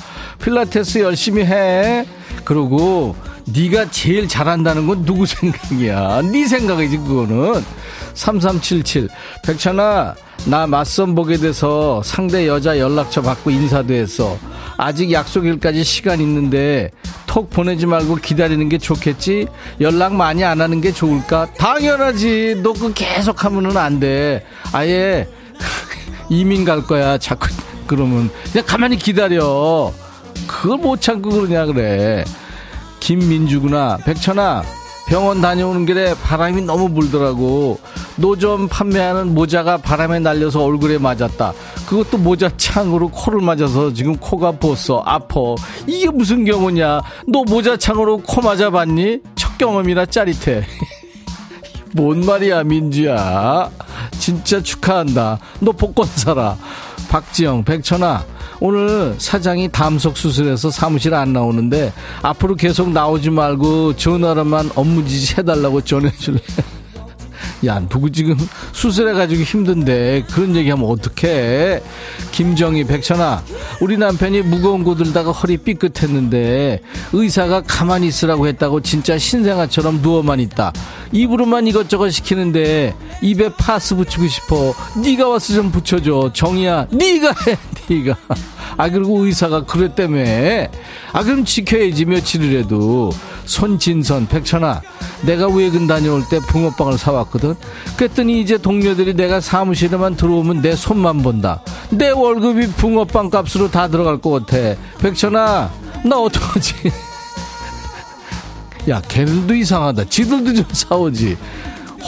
필라테스 0.42 1.00
열심히 1.00 1.46
해. 1.46 2.06
그러고 2.44 3.16
네가 3.46 3.92
제일 3.92 4.28
잘한다는 4.28 4.88
건 4.88 5.06
누구 5.06 5.26
생각이야? 5.28 6.22
네 6.24 6.48
생각이지 6.48 6.98
그거는. 6.98 7.64
3377 8.14 9.10
백천아 9.46 10.16
나 10.46 10.66
맞선 10.66 11.16
보게 11.16 11.38
돼서 11.38 12.02
상대 12.04 12.48
여자 12.48 12.80
연락처 12.80 13.22
받고 13.22 13.52
인사도 13.52 13.94
했어. 13.94 14.38
아직 14.78 15.12
약속일까지 15.12 15.84
시간 15.84 16.22
있는데 16.22 16.90
톡 17.28 17.50
보내지 17.50 17.86
말고 17.86 18.16
기다리는 18.16 18.68
게 18.70 18.78
좋겠지? 18.78 19.48
연락 19.82 20.16
많이 20.16 20.44
안 20.44 20.60
하는 20.62 20.82
게 20.82 20.92
좋을까? 20.92 21.48
당연하지. 21.58 22.62
너 22.64 22.74
그 22.74 22.94
계속 22.94 23.44
하면은 23.44 23.76
안 23.78 24.00
돼. 24.00 24.44
아예 24.72 25.28
이민 26.30 26.64
갈 26.66 26.82
거야. 26.84 27.18
자꾸 27.18 27.50
그러면 27.86 28.30
그냥 28.52 28.66
가만히 28.66 28.98
기다려. 28.98 29.92
그걸 30.48 30.78
못 30.78 31.02
참고 31.02 31.30
그러냐 31.30 31.66
그래. 31.66 32.24
김민주구나. 33.02 33.98
백천아 34.06 34.64
병원 35.10 35.42
다녀오는 35.42 35.88
길에 35.88 36.14
바람이 36.14 36.62
너무 36.62 36.94
불더라고. 36.94 37.80
노점 38.18 38.68
판매하는 38.68 39.34
모자가 39.34 39.78
바람에 39.78 40.20
날려서 40.20 40.64
얼굴에 40.64 41.00
맞았다. 41.00 41.52
그것도 41.88 42.20
모자 42.20 42.48
창으로 42.56 43.10
코를 43.10 43.42
맞아서 43.42 43.92
지금 43.92 44.16
코가 44.18 44.52
부었어. 44.52 45.02
아퍼. 45.04 45.56
이게 45.88 46.12
무슨 46.12 46.46
경우냐? 46.46 47.02
너 47.28 47.44
모자 47.44 47.76
창으로 47.76 48.18
코 48.20 48.42
맞아봤니? 48.42 49.22
첫 49.34 49.58
경험이라 49.58 50.06
짜릿해. 50.06 50.64
뭔 51.94 52.26
말이야, 52.26 52.64
민주야. 52.64 53.70
진짜 54.20 54.62
축하한다. 54.62 55.40
너 55.60 55.72
복권 55.72 56.06
사라. 56.06 56.58
박지영, 57.10 57.64
백천아. 57.64 58.24
오늘 58.62 59.16
사장이 59.18 59.70
담석 59.70 60.18
수술해서 60.18 60.70
사무실 60.70 61.14
안 61.14 61.32
나오는데 61.32 61.94
앞으로 62.22 62.56
계속 62.56 62.92
나오지 62.92 63.30
말고 63.30 63.96
전화로만 63.96 64.72
업무 64.76 65.08
지시 65.08 65.36
해달라고 65.38 65.82
전해줄래? 65.82 66.40
야, 67.66 67.82
누구 67.90 68.10
지금 68.10 68.38
수술해가지고 68.72 69.44
힘든데 69.44 70.24
그런 70.32 70.56
얘기하면 70.56 70.90
어떡해? 70.90 71.82
김정희, 72.32 72.86
백천아, 72.86 73.44
우리 73.82 73.98
남편이 73.98 74.44
무거운 74.44 74.84
거 74.86 74.96
들다가 74.96 75.32
허리 75.32 75.58
삐끗했는데 75.58 76.82
의사가 77.12 77.64
가만히 77.68 78.08
있으라고 78.08 78.48
했다고 78.48 78.82
진짜 78.82 79.18
신생아처럼 79.18 80.02
누워만 80.02 80.40
있다. 80.40 80.72
입으로만 81.12 81.68
이것저것 81.68 82.12
시키는데 82.12 82.96
입에 83.22 83.50
파스 83.58 83.96
붙이고 83.96 84.28
싶어. 84.28 84.74
네가 85.04 85.28
와서 85.28 85.54
좀 85.54 85.70
붙여줘. 85.72 86.32
정희야, 86.34 86.88
네가 86.92 87.34
해, 87.48 87.58
네가. 87.90 88.16
아 88.78 88.90
그리고 88.90 89.26
의사가 89.26 89.66
그랬다며. 89.66 90.20
아 91.12 91.24
그럼 91.24 91.44
지켜야지 91.44 92.06
며칠이라도. 92.06 93.12
손진선, 93.46 94.28
백천아, 94.28 94.82
내가 95.24 95.48
외근 95.48 95.88
다녀올 95.88 96.24
때 96.30 96.40
붕어빵을 96.40 97.00
사왔거든. 97.00 97.49
그랬더니 97.98 98.42
이제 98.42 98.58
동료들이 98.58 99.16
내가 99.16 99.42
사무실에만 99.42 100.16
들어오면 100.16 100.62
내 100.62 100.76
손만 100.76 101.22
본다. 101.22 101.62
내 101.90 102.10
월급이 102.10 102.68
붕어빵 102.72 103.30
값으로 103.30 103.70
다 103.72 103.88
들어갈 103.88 104.20
것 104.20 104.46
같아. 104.46 104.76
백천아, 105.00 105.70
나 106.06 106.18
어떡하지? 106.20 106.74
야, 108.90 109.02
걔들도 109.08 109.54
이상하다. 109.54 110.06
지들도 110.06 110.54
좀 110.54 110.66
사오지. 110.72 111.38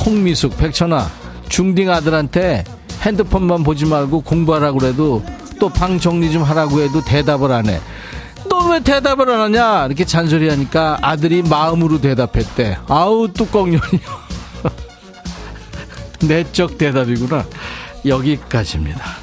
홍미숙, 0.05 0.57
백천아, 0.57 1.09
중딩 1.49 1.89
아들한테 1.89 2.63
핸드폰만 3.01 3.63
보지 3.63 3.85
말고 3.85 4.21
공부하라고 4.21 4.79
그래도 4.79 5.23
또 5.59 5.69
방 5.69 5.99
정리 5.99 6.31
좀 6.31 6.41
하라고 6.43 6.81
해도 6.81 7.03
대답을 7.03 7.51
안 7.51 7.67
해. 7.69 7.79
너 8.49 8.71
왜 8.71 8.79
대답을 8.79 9.29
안 9.29 9.41
하냐? 9.41 9.85
이렇게 9.87 10.05
잔소리하니까 10.05 10.99
아들이 11.01 11.41
마음으로 11.43 11.99
대답했대. 12.01 12.77
아우 12.87 13.27
뚜껑 13.31 13.73
열려. 13.73 13.81
내적 16.28 16.78
대답이구나. 16.78 17.45
여기까지입니다. 18.05 19.22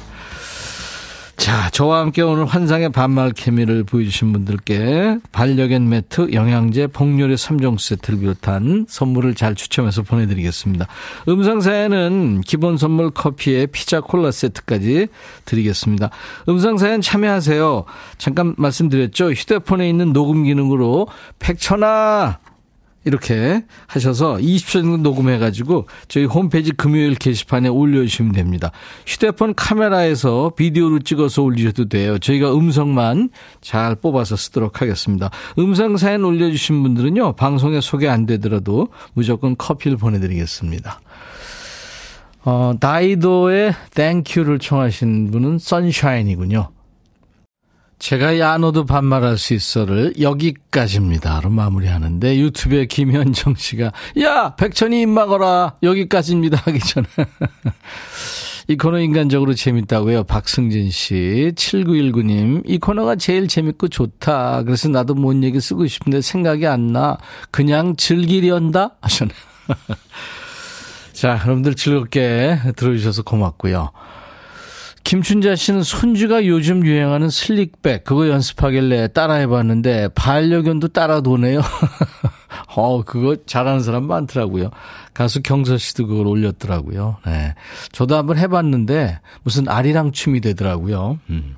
자, 1.39 1.69
저와 1.69 2.01
함께 2.01 2.21
오늘 2.21 2.45
환상의 2.45 2.91
반말 2.91 3.31
케미를 3.31 3.85
보여주신 3.85 4.33
분들께 4.33 5.19
반려견 5.31 5.87
매트, 5.87 6.33
영양제, 6.33 6.87
복요리 6.87 7.35
3종 7.35 7.79
세트를 7.79 8.19
비롯한 8.19 8.85
선물을 8.89 9.35
잘 9.35 9.55
추첨해서 9.55 10.03
보내드리겠습니다. 10.03 10.85
음성사연은 11.29 12.41
기본 12.41 12.77
선물 12.77 13.09
커피에 13.09 13.67
피자 13.67 14.01
콜라 14.01 14.31
세트까지 14.31 15.07
드리겠습니다. 15.45 16.09
음성사연 16.49 16.99
참여하세요. 17.01 17.85
잠깐 18.17 18.53
말씀드렸죠. 18.57 19.31
휴대폰에 19.31 19.87
있는 19.87 20.11
녹음 20.11 20.43
기능으로 20.43 21.07
백천아 21.39 22.39
이렇게 23.05 23.63
하셔서 23.87 24.35
20초 24.35 24.71
정도 24.71 24.97
녹음해가지고 24.97 25.87
저희 26.07 26.25
홈페이지 26.25 26.71
금요일 26.71 27.15
게시판에 27.15 27.69
올려주시면 27.69 28.33
됩니다. 28.33 28.71
휴대폰 29.05 29.55
카메라에서 29.55 30.51
비디오로 30.55 30.99
찍어서 30.99 31.41
올리셔도 31.43 31.87
돼요. 31.87 32.19
저희가 32.19 32.53
음성만 32.53 33.29
잘 33.61 33.95
뽑아서 33.95 34.35
쓰도록 34.35 34.81
하겠습니다. 34.81 35.29
음성 35.57 35.97
사연 35.97 36.23
올려주신 36.25 36.83
분들은요, 36.83 37.33
방송에 37.33 37.81
소개 37.81 38.07
안 38.07 38.25
되더라도 38.25 38.89
무조건 39.13 39.55
커피를 39.57 39.97
보내드리겠습니다. 39.97 40.99
어, 42.45 42.73
다이도의 42.79 43.73
Thank 43.93 44.20
You를 44.20 44.59
청하신 44.59 45.31
분은 45.31 45.59
선샤인이군요. 45.59 46.69
제가 47.99 48.39
야 48.39 48.52
너도 48.52 48.85
반말할 48.85 49.37
수 49.37 49.53
있어를 49.53 50.13
여기까지입니다로 50.19 51.49
마무리하는데 51.49 52.39
유튜브에 52.39 52.85
김현정 52.85 53.55
씨가 53.55 53.91
야 54.21 54.55
백천이 54.55 55.01
입 55.01 55.09
막어라. 55.09 55.75
여기까지입니다. 55.83 56.57
하기 56.65 56.79
전에. 56.79 57.05
이 58.69 58.77
코너 58.77 58.99
인간적으로 58.99 59.53
재밌다고요. 59.53 60.23
박승진 60.23 60.91
씨 60.91 61.51
7919님. 61.55 62.63
이 62.65 62.79
코너가 62.79 63.17
제일 63.17 63.47
재밌고 63.47 63.89
좋다. 63.89 64.63
그래서 64.63 64.87
나도 64.87 65.15
뭔 65.15 65.43
얘기 65.43 65.59
쓰고 65.59 65.85
싶은데 65.85 66.21
생각이 66.21 66.67
안 66.67 66.87
나. 66.87 67.17
그냥 67.51 67.95
즐기련다? 67.97 68.91
하셨네. 69.01 69.33
자 71.11 71.37
여러분들 71.43 71.75
즐겁게 71.75 72.59
들어주셔서 72.77 73.23
고맙고요 73.23 73.91
김춘자 75.09 75.55
씨는 75.55 75.81
손주가 75.81 76.45
요즘 76.45 76.85
유행하는 76.85 77.31
슬릭백 77.31 78.03
그거 78.03 78.29
연습하길래 78.29 79.07
따라해봤는데 79.07 80.09
반려견도 80.09 80.89
따라 80.89 81.21
도네요. 81.21 81.61
어 82.77 83.03
그거 83.03 83.35
잘하는 83.47 83.79
사람 83.81 84.03
많더라고요. 84.03 84.69
가수 85.15 85.41
경서 85.41 85.79
씨도 85.79 86.05
그걸 86.05 86.27
올렸더라고요. 86.27 87.17
네, 87.25 87.55
저도 87.91 88.17
한번 88.17 88.37
해봤는데 88.37 89.19
무슨 89.41 89.67
아리랑 89.67 90.11
춤이 90.11 90.41
되더라고요. 90.41 91.17
음. 91.31 91.55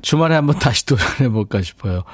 주말에 0.00 0.34
한번 0.34 0.58
다시 0.58 0.86
도전해볼까 0.86 1.60
싶어요. 1.60 2.04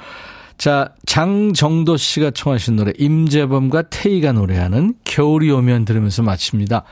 자, 0.57 0.89
장정도 1.05 1.95
씨가 1.95 2.31
청하신 2.31 2.75
노래, 2.75 2.91
임재범과 2.99 3.83
태희가 3.83 4.33
노래하는 4.33 4.95
겨울이 5.05 5.49
오면 5.51 5.85
들으면서 5.85 6.21
마칩니다. 6.21 6.83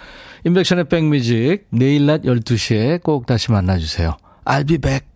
인백션의 0.46 0.86
백뮤직, 0.90 1.68
내일 1.72 2.06
낮 2.06 2.22
12시에 2.24 3.02
꼭 3.02 3.26
다시 3.26 3.52
만나주세요. 3.52 4.18
I'll 4.46 4.68
be 4.68 4.78
back. 4.78 5.07